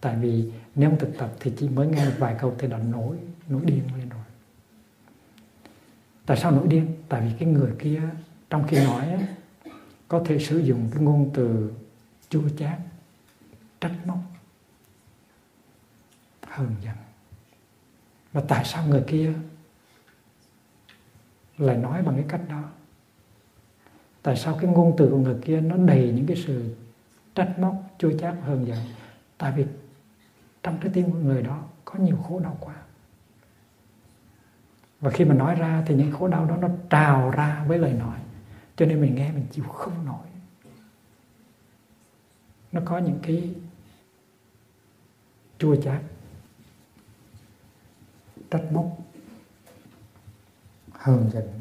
Tại 0.00 0.16
vì 0.16 0.52
nếu 0.74 0.90
không 0.90 0.98
thực 0.98 1.18
tập 1.18 1.32
thì 1.40 1.52
chỉ 1.58 1.68
mới 1.68 1.86
nghe 1.86 2.04
một 2.04 2.14
vài 2.18 2.36
câu 2.40 2.54
thì 2.58 2.68
đã 2.68 2.78
nổi 2.78 3.16
nổi 3.48 3.62
điên 3.64 3.82
lên 3.98 4.08
rồi. 4.08 4.22
Tại 6.26 6.36
sao 6.36 6.50
nổi 6.50 6.66
điên? 6.68 6.86
Tại 7.08 7.20
vì 7.20 7.32
cái 7.38 7.48
người 7.48 7.72
kia, 7.78 8.02
trong 8.50 8.66
khi 8.68 8.84
nói 8.84 9.26
có 10.08 10.22
thể 10.26 10.38
sử 10.38 10.58
dụng 10.58 10.88
cái 10.92 11.02
ngôn 11.02 11.30
từ 11.34 11.72
chua 12.28 12.48
chát 12.58 12.78
trách 13.80 13.92
móc 14.06 14.18
hờn 16.46 16.74
giận 16.80 16.96
Mà 18.32 18.42
tại 18.48 18.64
sao 18.64 18.86
người 18.86 19.04
kia 19.06 19.32
lại 21.58 21.76
nói 21.76 22.02
bằng 22.02 22.14
cái 22.14 22.24
cách 22.28 22.40
đó? 22.48 22.62
Tại 24.22 24.36
sao 24.36 24.58
cái 24.60 24.70
ngôn 24.70 24.94
từ 24.98 25.10
của 25.10 25.18
người 25.18 25.36
kia 25.42 25.60
nó 25.60 25.76
đầy 25.76 26.12
những 26.16 26.26
cái 26.26 26.36
sự 26.46 26.76
trách 27.34 27.58
móc, 27.58 27.74
chua 27.98 28.18
chát 28.18 28.34
hơn 28.42 28.66
giận 28.66 28.78
tại 29.38 29.52
vì 29.56 29.66
trong 30.62 30.78
trái 30.80 30.90
tim 30.94 31.10
của 31.12 31.18
người 31.18 31.42
đó 31.42 31.62
có 31.84 31.98
nhiều 31.98 32.16
khổ 32.16 32.40
đau 32.40 32.56
quá. 32.60 32.74
Và 35.00 35.10
khi 35.10 35.24
mà 35.24 35.34
nói 35.34 35.54
ra 35.54 35.82
thì 35.86 35.94
những 35.94 36.12
khổ 36.12 36.28
đau 36.28 36.44
đó 36.44 36.56
nó 36.56 36.68
trào 36.90 37.30
ra 37.30 37.64
với 37.68 37.78
lời 37.78 37.92
nói. 37.92 38.18
Cho 38.76 38.86
nên 38.86 39.00
mình 39.00 39.14
nghe 39.14 39.32
mình 39.32 39.46
chịu 39.50 39.64
không 39.64 40.04
nổi. 40.06 40.26
Nó 42.72 42.80
có 42.84 42.98
những 42.98 43.18
cái 43.22 43.54
chua 45.60 45.76
chát. 45.76 46.02
Trách 48.50 48.72
móc. 48.72 48.98
Hờn 50.92 51.30
giận. 51.32 51.60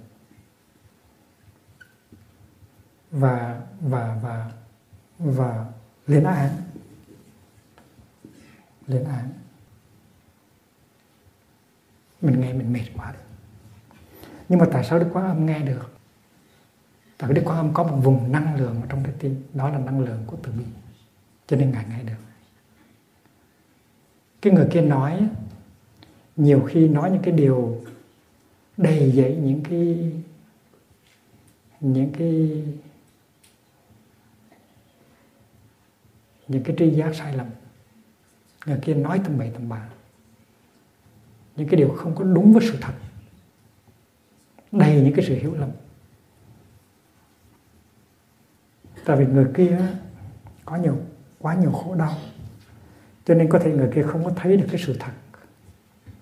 Và 3.11 3.61
và 3.81 4.19
và 4.21 4.51
và 5.19 5.65
lên 6.07 6.23
án. 6.23 6.49
Lên 8.87 9.03
án. 9.03 9.29
Mình 12.21 12.41
nghe 12.41 12.53
mình 12.53 12.73
mệt 12.73 12.85
quá 12.97 13.11
rồi. 13.11 13.23
Nhưng 14.49 14.59
mà 14.59 14.65
tại 14.71 14.83
sao 14.83 14.99
đức 14.99 15.09
quán 15.13 15.25
âm 15.25 15.45
nghe 15.45 15.59
được? 15.59 15.91
Tại 17.17 17.29
vì 17.29 17.35
đức 17.35 17.41
quán 17.45 17.57
âm 17.57 17.73
có 17.73 17.83
một 17.83 17.97
vùng 18.03 18.31
năng 18.31 18.55
lượng 18.55 18.81
ở 18.81 18.87
trong 18.89 19.03
trái 19.03 19.13
tim. 19.19 19.43
Đó 19.53 19.69
là 19.69 19.77
năng 19.77 19.99
lượng 19.99 20.23
của 20.27 20.37
từ 20.43 20.51
bi 20.51 20.65
cho 21.47 21.57
nên 21.57 21.71
ngài 21.71 21.85
nghe 21.89 22.03
được 22.03 22.28
cái 24.41 24.53
người 24.53 24.67
kia 24.71 24.81
nói, 24.81 25.27
nhiều 26.35 26.67
khi 26.69 26.87
nói 26.87 27.11
những 27.11 27.21
cái 27.21 27.33
điều 27.33 27.83
đầy 28.77 29.11
dẫy 29.11 29.35
những 29.35 29.63
cái 29.63 30.11
những 31.79 32.11
cái 32.17 32.63
những 36.47 36.63
cái 36.63 36.75
tri 36.79 36.89
giác 36.89 37.15
sai 37.15 37.35
lầm. 37.35 37.47
Người 38.65 38.79
kia 38.81 38.93
nói 38.93 39.21
tầm 39.23 39.37
bậy 39.37 39.51
tầm 39.53 39.69
bạ. 39.69 39.89
Những 41.55 41.67
cái 41.67 41.77
điều 41.77 41.89
không 41.89 42.15
có 42.15 42.23
đúng 42.23 42.53
với 42.53 42.67
sự 42.67 42.77
thật. 42.81 42.93
Đầy 44.71 45.01
những 45.01 45.13
cái 45.15 45.25
sự 45.25 45.35
hiểu 45.35 45.55
lầm. 45.55 45.69
Tại 49.05 49.17
vì 49.17 49.25
người 49.25 49.47
kia 49.55 49.87
có 50.65 50.75
nhiều, 50.75 50.97
quá 51.39 51.55
nhiều 51.55 51.71
khổ 51.71 51.95
đau 51.95 52.15
cho 53.29 53.35
nên 53.35 53.49
có 53.49 53.59
thể 53.59 53.71
người 53.71 53.89
kia 53.95 54.03
không 54.03 54.23
có 54.25 54.31
thấy 54.35 54.57
được 54.57 54.65
cái 54.71 54.81
sự 54.85 54.95
thật. 54.99 55.11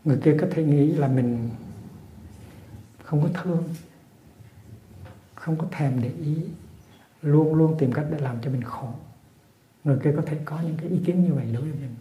Người 0.04 0.18
kia 0.24 0.38
có 0.42 0.48
thể 0.52 0.64
nghĩ 0.64 0.92
là 0.92 1.08
mình 1.08 1.50
không 3.04 3.22
có 3.24 3.42
thương, 3.42 3.64
không 5.36 5.58
có 5.58 5.68
thèm 5.72 6.02
để 6.02 6.12
ý, 6.22 6.36
luôn 7.22 7.56
luôn 7.56 7.76
tìm 7.80 7.92
cách 7.92 8.06
để 8.12 8.20
làm 8.20 8.38
cho 8.42 8.52
mình 8.52 8.62
khổ. 8.62 8.90
Người 9.84 9.98
kia 10.04 10.14
có 10.16 10.22
thể 10.26 10.38
có 10.46 10.62
những 10.62 10.78
cái 10.78 10.90
ý 10.90 11.00
kiến 11.06 11.24
như 11.24 11.34
vậy 11.34 11.46
đối 11.54 11.62
với 11.62 11.72
mình. 11.72 11.96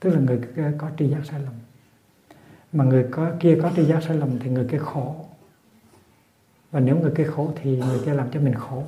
Tức 0.00 0.10
là 0.10 0.20
người 0.20 0.40
kia 0.56 0.72
có 0.78 0.90
tri 0.98 1.08
giác 1.08 1.20
sai 1.24 1.40
lầm. 1.40 1.54
Mà 2.72 2.84
người 2.84 3.06
có, 3.10 3.30
kia 3.40 3.58
có 3.62 3.70
tri 3.76 3.84
giác 3.84 4.02
sai 4.02 4.16
lầm 4.16 4.38
thì 4.38 4.50
người 4.50 4.68
kia 4.70 4.78
khổ. 4.78 5.26
Và 6.70 6.80
nếu 6.80 6.98
người 6.98 7.12
kia 7.16 7.24
khổ 7.24 7.52
thì 7.62 7.76
người 7.76 8.00
kia 8.04 8.14
làm 8.14 8.30
cho 8.30 8.40
mình 8.40 8.54
khổ 8.54 8.84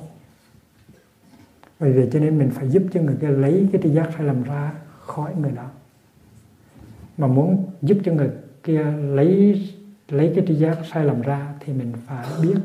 vì 1.79 1.91
vậy 1.91 2.09
cho 2.11 2.19
nên 2.19 2.37
mình 2.37 2.49
phải 2.49 2.69
giúp 2.69 2.83
cho 2.93 3.01
người 3.01 3.15
kia 3.21 3.27
lấy 3.27 3.69
cái 3.71 3.81
tri 3.83 3.89
giác 3.89 4.09
sai 4.17 4.25
lầm 4.25 4.43
ra 4.43 4.73
khỏi 4.99 5.35
người 5.35 5.51
đó. 5.51 5.69
Mà 7.17 7.27
muốn 7.27 7.65
giúp 7.81 7.97
cho 8.05 8.13
người 8.13 8.29
kia 8.63 8.83
lấy 8.91 9.61
lấy 10.09 10.31
cái 10.35 10.45
tri 10.47 10.55
giác 10.55 10.77
sai 10.93 11.05
lầm 11.05 11.21
ra 11.21 11.53
thì 11.59 11.73
mình 11.73 11.93
phải 12.05 12.27
biết 12.41 12.55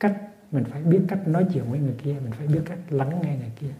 cách, 0.00 0.20
mình 0.52 0.64
phải 0.64 0.82
biết 0.82 1.00
cách 1.08 1.28
nói 1.28 1.46
chuyện 1.52 1.64
với 1.70 1.80
người 1.80 1.94
kia, 2.02 2.16
mình 2.24 2.32
phải 2.32 2.46
biết 2.46 2.60
cách 2.64 2.78
lắng 2.90 3.20
nghe 3.22 3.36
người 3.36 3.52
kia. 3.60 3.72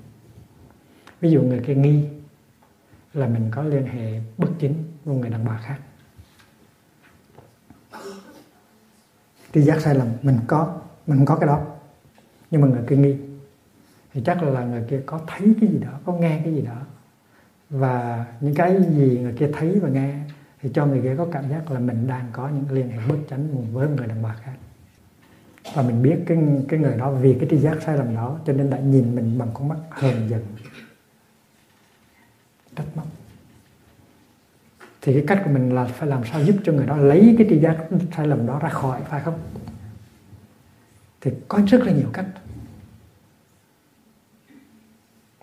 Ví 1.21 1.31
dụ 1.31 1.43
người 1.43 1.61
kia 1.67 1.75
nghi 1.75 2.05
là 3.15 3.29
mình 3.29 3.49
có 3.51 3.63
liên 3.63 3.87
hệ 3.87 4.21
bất 4.39 4.49
chính 4.59 4.75
với 5.05 5.17
người 5.17 5.31
đàn 5.31 5.45
bà 5.45 5.61
khác. 5.65 5.79
Tri 9.55 9.61
giác 9.61 9.81
sai 9.81 9.95
lầm, 9.95 10.09
mình 10.23 10.39
có, 10.47 10.81
mình 11.07 11.19
không 11.19 11.27
có 11.27 11.37
cái 11.37 11.47
đó. 11.47 11.67
Nhưng 12.51 12.61
mà 12.61 12.69
người 12.69 12.83
kia 12.89 12.97
nghi 12.97 13.17
thì 14.13 14.23
chắc 14.25 14.43
là 14.43 14.65
người 14.65 14.83
kia 14.91 15.01
có 15.07 15.21
thấy 15.27 15.55
cái 15.61 15.71
gì 15.71 15.79
đó, 15.79 15.91
có 16.05 16.13
nghe 16.13 16.41
cái 16.45 16.55
gì 16.55 16.63
đó. 16.63 16.81
Và 17.71 18.27
những 18.41 18.55
cái 18.55 18.77
gì 18.91 19.19
người 19.23 19.33
kia 19.33 19.51
thấy 19.53 19.81
và 19.83 19.89
nghe 19.89 20.15
thì 20.63 20.71
cho 20.75 20.87
người 20.87 21.01
kia 21.03 21.15
có 21.19 21.27
cảm 21.33 21.49
giác 21.49 21.71
là 21.71 21.79
mình 21.79 22.07
đang 22.07 22.27
có 22.33 22.49
những 22.49 22.65
liên 22.71 22.89
hệ 22.89 22.99
bất 23.09 23.17
chánh 23.31 23.73
với 23.73 23.89
người 23.89 24.07
đàn 24.07 24.23
bà 24.23 24.35
khác. 24.35 24.55
Và 25.75 25.83
mình 25.83 26.03
biết 26.03 26.17
cái 26.27 26.39
cái 26.69 26.81
người 26.81 26.97
đó 26.97 27.11
vì 27.11 27.37
cái 27.41 27.49
tri 27.51 27.57
giác 27.57 27.83
sai 27.83 27.97
lầm 27.97 28.15
đó 28.15 28.39
cho 28.47 28.53
nên 28.53 28.71
đã 28.71 28.79
nhìn 28.79 29.15
mình 29.17 29.39
bằng 29.39 29.49
con 29.55 29.69
mắt 29.69 29.79
hờn 29.91 30.29
giận. 30.29 30.43
Trách 32.77 32.97
móc. 32.97 33.07
Thì 35.01 35.13
cái 35.13 35.25
cách 35.27 35.43
của 35.45 35.51
mình 35.51 35.75
là 35.75 35.85
phải 35.85 36.09
làm 36.09 36.25
sao 36.25 36.43
giúp 36.43 36.57
cho 36.65 36.73
người 36.73 36.87
đó 36.87 36.97
lấy 36.97 37.35
cái 37.39 37.47
tri 37.51 37.59
giác 37.59 37.77
sai 38.17 38.27
lầm 38.27 38.47
đó 38.47 38.59
ra 38.59 38.69
khỏi 38.69 39.01
phải 39.09 39.21
không 39.21 39.39
thì 41.21 41.31
có 41.49 41.61
rất 41.69 41.83
là 41.83 41.93
nhiều 41.93 42.09
cách. 42.13 42.27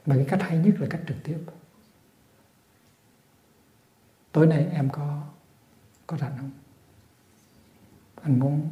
Mà 0.10 0.16
cái 0.16 0.26
cách 0.30 0.42
hay 0.42 0.58
nhất 0.58 0.76
là 0.80 0.88
cách 0.90 1.02
trực 1.08 1.18
tiếp. 1.24 1.38
Tối 4.32 4.48
nay 4.48 4.68
em 4.72 4.90
có 4.90 5.24
có 6.08 6.18
rảnh 6.18 6.38
không? 6.38 6.52
Anh 8.22 8.40
muốn 8.40 8.70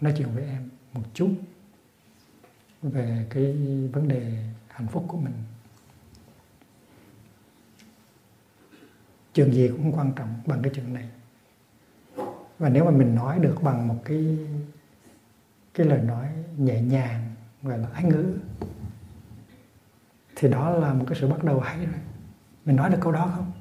nói 0.00 0.14
chuyện 0.16 0.28
với 0.34 0.44
em 0.44 0.68
một 0.92 1.02
chút 1.14 1.30
về 2.82 3.26
cái 3.30 3.52
vấn 3.92 4.08
đề 4.08 4.44
hạnh 4.68 4.86
phúc 4.88 5.04
của 5.08 5.18
mình. 5.18 5.34
Chuyện 9.34 9.52
gì 9.52 9.68
cũng 9.68 9.92
quan 9.92 10.12
trọng 10.16 10.40
bằng 10.46 10.62
cái 10.62 10.72
chuyện 10.74 10.94
này. 10.94 11.08
Và 12.58 12.68
nếu 12.68 12.84
mà 12.84 12.90
mình 12.90 13.14
nói 13.14 13.38
được 13.38 13.56
bằng 13.62 13.88
một 13.88 14.02
cái 14.04 14.38
cái 15.74 15.86
lời 15.86 16.00
nói 16.00 16.28
nhẹ 16.56 16.82
nhàng 16.82 17.34
gọi 17.62 17.78
là 17.78 17.88
ái 17.88 18.04
ngữ 18.04 18.38
thì 20.36 20.48
đó 20.48 20.70
là 20.70 20.92
một 20.92 21.04
cái 21.08 21.18
sự 21.20 21.28
bắt 21.28 21.44
đầu 21.44 21.60
hay 21.60 21.86
rồi 21.86 22.00
mình 22.64 22.76
nói 22.76 22.90
được 22.90 22.98
câu 23.00 23.12
đó 23.12 23.32
không? 23.36 23.52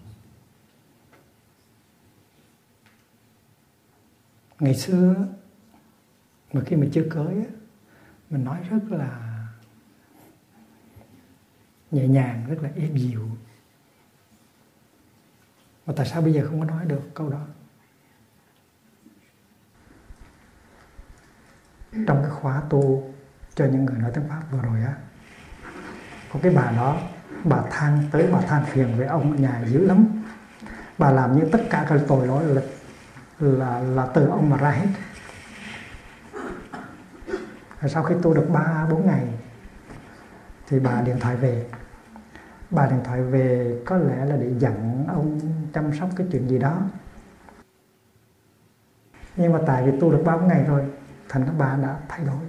Ngày 4.60 4.76
xưa 4.76 5.28
mà 6.54 6.62
khi 6.66 6.76
mình 6.76 6.92
chưa 6.94 7.08
cưới 7.10 7.46
mình 8.30 8.44
nói 8.44 8.60
rất 8.70 8.80
là 8.90 9.32
nhẹ 11.92 12.08
nhàng, 12.08 12.46
rất 12.50 12.56
là 12.62 12.70
êm 12.76 12.98
dịu. 12.98 13.28
Mà 15.86 15.94
tại 15.98 16.06
sao 16.06 16.22
bây 16.22 16.34
giờ 16.34 16.48
không 16.48 16.60
có 16.60 16.66
nói 16.66 16.86
được 16.86 17.02
câu 17.14 17.30
đó? 17.30 17.46
Trong 21.92 22.22
cái 22.22 22.30
khóa 22.30 22.64
tu 22.70 23.14
cho 23.56 23.66
những 23.66 23.86
người 23.86 24.00
nói 24.00 24.12
tiếng 24.16 24.28
pháp 24.30 24.44
vừa 24.52 24.62
rồi 24.62 24.82
á 24.82 25.05
có 26.36 26.40
cái 26.44 26.52
bà 26.52 26.72
đó, 26.72 26.98
bà 27.44 27.62
than, 27.70 28.04
tới 28.12 28.28
bà 28.32 28.42
than 28.42 28.66
phiền 28.66 28.98
với 28.98 29.08
ông 29.08 29.32
ở 29.32 29.38
nhà 29.38 29.62
dữ 29.68 29.86
lắm. 29.86 30.24
Bà 30.98 31.12
làm 31.12 31.36
như 31.36 31.46
tất 31.52 31.62
cả 31.70 31.86
các 31.90 32.00
tội 32.08 32.28
lỗi 32.28 32.44
là 32.44 32.62
là 33.40 33.80
là 33.80 34.06
từ 34.06 34.28
ông 34.28 34.50
mà 34.50 34.58
ra 34.58 34.72
hết. 34.72 34.88
Sau 37.88 38.04
khi 38.04 38.16
tu 38.22 38.34
được 38.34 38.50
ba, 38.54 38.88
bốn 38.92 39.08
ngày, 39.08 39.28
thì 40.68 40.80
bà 40.80 41.02
điện 41.02 41.20
thoại 41.20 41.36
về. 41.36 41.66
Bà 42.70 42.88
điện 42.88 43.00
thoại 43.04 43.22
về, 43.22 43.80
có 43.86 43.98
lẽ 43.98 44.26
là 44.26 44.36
để 44.36 44.54
dặn 44.60 45.06
ông 45.08 45.40
chăm 45.74 45.94
sóc 46.00 46.10
cái 46.16 46.28
chuyện 46.32 46.50
gì 46.50 46.60
đó. 46.60 46.82
Nhưng 49.36 49.54
mà 49.54 49.60
tại 49.68 49.84
vì 49.84 50.00
tu 50.00 50.12
được 50.12 50.22
ba, 50.26 50.38
bốn 50.38 50.48
ngày 50.48 50.64
rồi, 50.64 50.82
thành 51.30 51.46
ra 51.46 51.52
bà 51.58 51.78
đã 51.84 51.96
thay 52.08 52.26
đổi. 52.26 52.46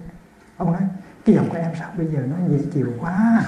Ông 0.57 0.72
nói 0.72 0.83
cái 1.27 1.37
giọng 1.37 1.51
của 1.51 1.57
em 1.57 1.71
sao? 1.79 1.89
Bây 1.97 2.07
giờ 2.07 2.19
nó 2.31 2.37
dễ 2.49 2.59
chịu 2.75 2.93
quá. 3.01 3.43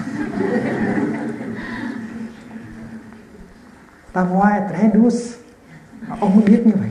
Ta 4.13 4.23
ngoài 4.23 4.63
trendus 4.71 5.35
ông 6.21 6.37
mới 6.37 6.45
biết 6.45 6.63
như 6.67 6.73
vậy. 6.81 6.91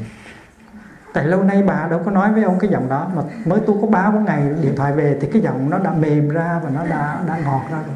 Tại 1.14 1.26
lâu 1.26 1.44
nay 1.44 1.64
bà 1.64 1.88
đâu 1.90 2.02
có 2.06 2.12
nói 2.12 2.34
với 2.34 2.44
ông 2.44 2.60
cái 2.60 2.70
giọng 2.70 2.90
đó, 2.90 3.12
mà 3.16 3.22
mới 3.46 3.60
tu 3.60 3.82
có 3.82 3.88
ba 3.88 4.12
bốn 4.12 4.26
ngày 4.26 4.44
điện 4.62 4.74
thoại 4.76 4.94
về 4.94 5.18
thì 5.22 5.28
cái 5.34 5.42
giọng 5.42 5.70
nó 5.70 5.80
đã 5.80 5.92
mềm 5.92 6.30
ra 6.30 6.60
và 6.64 6.70
nó 6.70 6.86
đã 6.88 7.24
đã 7.28 7.38
ngọt 7.46 7.64
ra 7.72 7.78
rồi. 7.78 7.96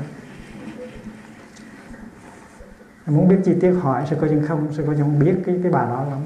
Muốn 3.06 3.27
biết 3.27 3.38
chi 3.45 3.54
tiết 3.62 3.71
hỏi 3.71 4.06
sẽ 4.10 4.15
có 4.21 4.27
nhưng 4.30 4.47
không 4.47 4.73
sẽ 4.77 4.84
có 4.88 4.93
nhưng 4.97 5.19
biết 5.19 5.36
cái 5.45 5.60
cái 5.63 5.71
bà 5.71 5.82
đó 5.82 6.06
lắm? 6.10 6.19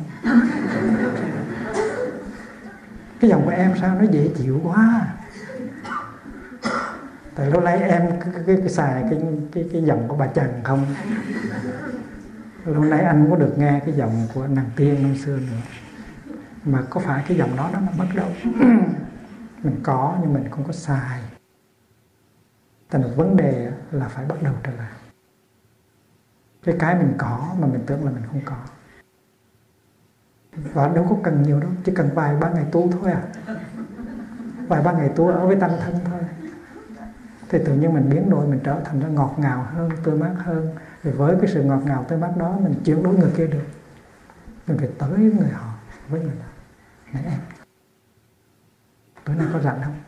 Cái 3.19 3.29
giọng 3.29 3.45
của 3.45 3.51
em 3.51 3.73
sao 3.81 3.95
nó 3.95 4.05
dễ 4.11 4.29
chịu 4.37 4.61
quá? 4.63 5.07
Tại 7.35 7.51
lúc 7.51 7.63
nãy 7.63 7.81
em 7.81 8.19
cứ 8.19 8.31
cái, 8.47 8.57
cứ 8.61 8.67
xài 8.67 9.03
cái 9.09 9.21
cái 9.51 9.69
cái 9.73 9.83
giọng 9.83 10.07
của 10.07 10.15
bà 10.15 10.27
Trần 10.27 10.61
không? 10.63 10.85
Lúc 12.65 12.85
nãy 12.85 13.01
anh 13.01 13.21
không 13.21 13.31
có 13.31 13.37
được 13.37 13.53
nghe 13.57 13.81
cái 13.85 13.95
giọng 13.95 14.27
của 14.33 14.47
nàng 14.47 14.69
tiên 14.75 15.03
năm 15.03 15.15
xưa 15.17 15.37
nữa. 15.37 15.57
Mà 16.63 16.81
có 16.89 17.01
phải 17.01 17.23
cái 17.27 17.37
giọng 17.37 17.55
đó 17.57 17.69
nó 17.73 17.79
là 17.79 17.91
mất 17.97 18.05
đâu? 18.15 18.27
Mình 19.63 19.79
có 19.83 20.17
nhưng 20.21 20.33
mình 20.33 20.49
không 20.49 20.63
có 20.63 20.73
xài. 20.73 21.21
Thành 22.89 23.01
một 23.01 23.09
vấn 23.15 23.37
đề 23.37 23.71
là 23.91 24.07
phải 24.07 24.25
bắt 24.25 24.43
đầu 24.43 24.53
trở 24.63 24.71
lại. 24.71 24.91
Cái 26.63 26.75
cái 26.79 26.95
mình 26.95 27.13
có 27.17 27.55
mà 27.59 27.67
mình 27.67 27.83
tưởng 27.85 28.05
là 28.05 28.11
mình 28.11 28.23
không 28.31 28.41
có. 28.45 28.55
Và 30.73 30.87
đâu 30.87 31.07
có 31.09 31.15
cần 31.23 31.43
nhiều 31.43 31.59
đâu 31.59 31.69
chỉ 31.83 31.91
cần 31.95 32.09
vài 32.13 32.35
ba 32.35 32.49
ngày 32.49 32.65
tu 32.71 32.91
thôi 32.91 33.11
à. 33.11 33.21
Vài 34.67 34.83
ba 34.83 34.91
ngày 34.91 35.09
tu 35.15 35.27
ở 35.27 35.47
với 35.47 35.55
tăng 35.55 35.77
thân 35.79 35.95
thôi 36.05 36.24
thì 37.49 37.59
tự 37.65 37.75
nhiên 37.75 37.93
mình 37.93 38.09
biến 38.09 38.29
đổi, 38.29 38.47
mình 38.47 38.59
trở 38.63 38.81
thành 38.85 38.99
ra 38.99 39.07
ngọt 39.07 39.35
ngào 39.37 39.63
hơn, 39.63 39.91
tươi 40.03 40.17
mát 40.17 40.35
hơn. 40.37 40.75
Thì 41.03 41.11
với 41.11 41.35
cái 41.41 41.51
sự 41.53 41.63
ngọt 41.63 41.81
ngào, 41.85 42.05
tươi 42.07 42.19
mát 42.19 42.33
đó, 42.37 42.57
mình 42.61 42.73
chuyển 42.85 43.03
đối 43.03 43.17
người 43.17 43.31
kia 43.37 43.47
được. 43.47 43.65
Mình 44.67 44.77
phải 44.77 44.89
tới 44.97 45.19
người 45.19 45.49
họ 45.49 45.73
với 46.09 46.21
người 46.21 46.35
đó 46.39 46.45
này 47.13 47.23
em, 47.25 47.39
tối 49.23 49.35
nay 49.35 49.47
có 49.53 49.59
rảnh 49.59 49.81
không? 49.83 49.99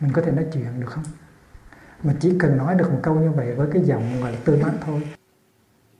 Mình 0.00 0.12
có 0.12 0.22
thể 0.22 0.32
nói 0.32 0.46
chuyện 0.52 0.80
được 0.80 0.90
không? 0.90 1.04
Mà 2.02 2.14
chỉ 2.20 2.38
cần 2.38 2.56
nói 2.56 2.74
được 2.74 2.92
một 2.92 3.00
câu 3.02 3.14
như 3.14 3.30
vậy 3.30 3.54
với 3.54 3.68
cái 3.72 3.82
giọng 3.82 4.20
gọi 4.20 4.32
là 4.32 4.38
tươi 4.44 4.62
mát 4.62 4.72
thôi, 4.80 5.08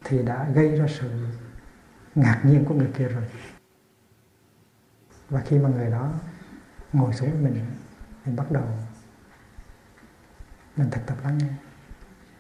thì 0.05 0.23
đã 0.23 0.49
gây 0.55 0.77
ra 0.77 0.87
sự 1.01 1.11
ngạc 2.15 2.41
nhiên 2.45 2.65
của 2.65 2.75
người 2.75 2.91
kia 2.95 3.09
rồi. 3.09 3.25
Và 5.29 5.41
khi 5.41 5.59
mà 5.59 5.69
người 5.69 5.91
đó 5.91 6.13
ngồi 6.93 7.13
xuống 7.13 7.31
với 7.31 7.41
mình 7.41 7.55
mình 8.25 8.37
bắt 8.37 8.51
đầu 8.51 8.65
mình 10.77 10.91
thực 10.91 11.07
tập 11.07 11.17
lắng 11.25 11.39
nghe. 11.39 11.53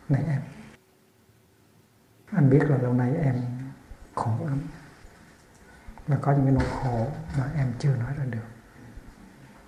Này 0.09 0.25
em. 0.27 0.43
Anh 2.33 2.51
biết 2.51 2.63
là 2.63 2.77
lâu 2.77 2.95
nay 2.95 3.17
em 3.17 3.43
khổ 4.15 4.39
lắm. 4.45 4.61
Và 6.07 6.17
có 6.23 6.33
những 6.33 6.45
cái 6.45 6.55
nỗi 6.55 6.83
khổ 6.83 7.13
mà 7.39 7.51
em 7.55 7.73
chưa 7.79 7.97
nói 7.97 8.15
ra 8.19 8.25
được. 8.25 8.47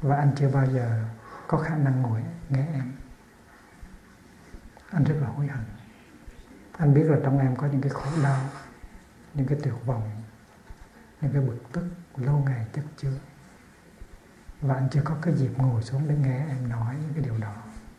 Và 0.00 0.16
anh 0.16 0.30
chưa 0.36 0.50
bao 0.50 0.66
giờ 0.66 1.04
có 1.46 1.58
khả 1.58 1.76
năng 1.76 2.02
ngồi 2.02 2.22
nghe 2.48 2.66
em. 2.72 2.92
Anh 4.90 5.04
rất 5.04 5.14
là 5.20 5.28
hối 5.28 5.46
hận. 5.46 5.64
Anh 6.78 6.94
biết 6.94 7.04
là 7.04 7.18
trong 7.22 7.38
em 7.38 7.56
có 7.56 7.66
những 7.66 7.80
cái 7.80 7.90
khổ 7.90 8.22
đau, 8.22 8.40
những 9.34 9.46
cái 9.46 9.58
tuyệt 9.62 9.74
vọng, 9.86 10.22
những 11.20 11.32
cái 11.32 11.42
bực 11.42 11.58
tức 11.72 11.84
lâu 12.16 12.38
ngày 12.38 12.66
chất 12.72 12.84
chứa. 12.96 13.18
Và 14.60 14.74
anh 14.74 14.88
chưa 14.90 15.02
có 15.04 15.16
cái 15.22 15.34
dịp 15.34 15.50
ngồi 15.58 15.82
xuống 15.82 16.08
để 16.08 16.16
nghe 16.16 16.46
em 16.48 16.68
nói 16.68 16.96
những 17.02 17.14
cái 17.14 17.24
điều 17.24 17.38
đó 17.38 17.54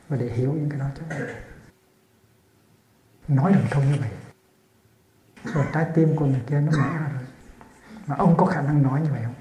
và 0.08 0.18
để 0.18 0.30
hiểu 0.30 0.54
những 0.54 0.70
cái 0.70 0.80
đó 0.80 0.86
cho 0.96 1.16
nói 3.28 3.54
được 3.54 3.64
thông 3.72 3.92
như 3.92 3.98
vậy. 4.00 4.10
Rồi 5.54 5.66
trái 5.74 5.86
tim 5.96 6.16
của 6.16 6.26
người 6.26 6.44
kia 6.48 6.62
nó 6.62 6.72
mở 6.72 6.90
ra 6.94 7.10
rồi. 7.14 7.24
Mà 8.08 8.16
ông 8.16 8.38
có 8.38 8.46
khả 8.46 8.62
năng 8.62 8.84
nói 8.84 9.02
như 9.02 9.12
vậy 9.12 9.22
không? 9.24 9.36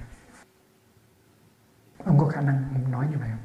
Ông 2.05 2.19
có 2.19 2.27
khả 2.27 2.41
năng 2.41 2.91
nói 2.91 3.07
như 3.11 3.17
vậy 3.19 3.29
không? 3.31 3.42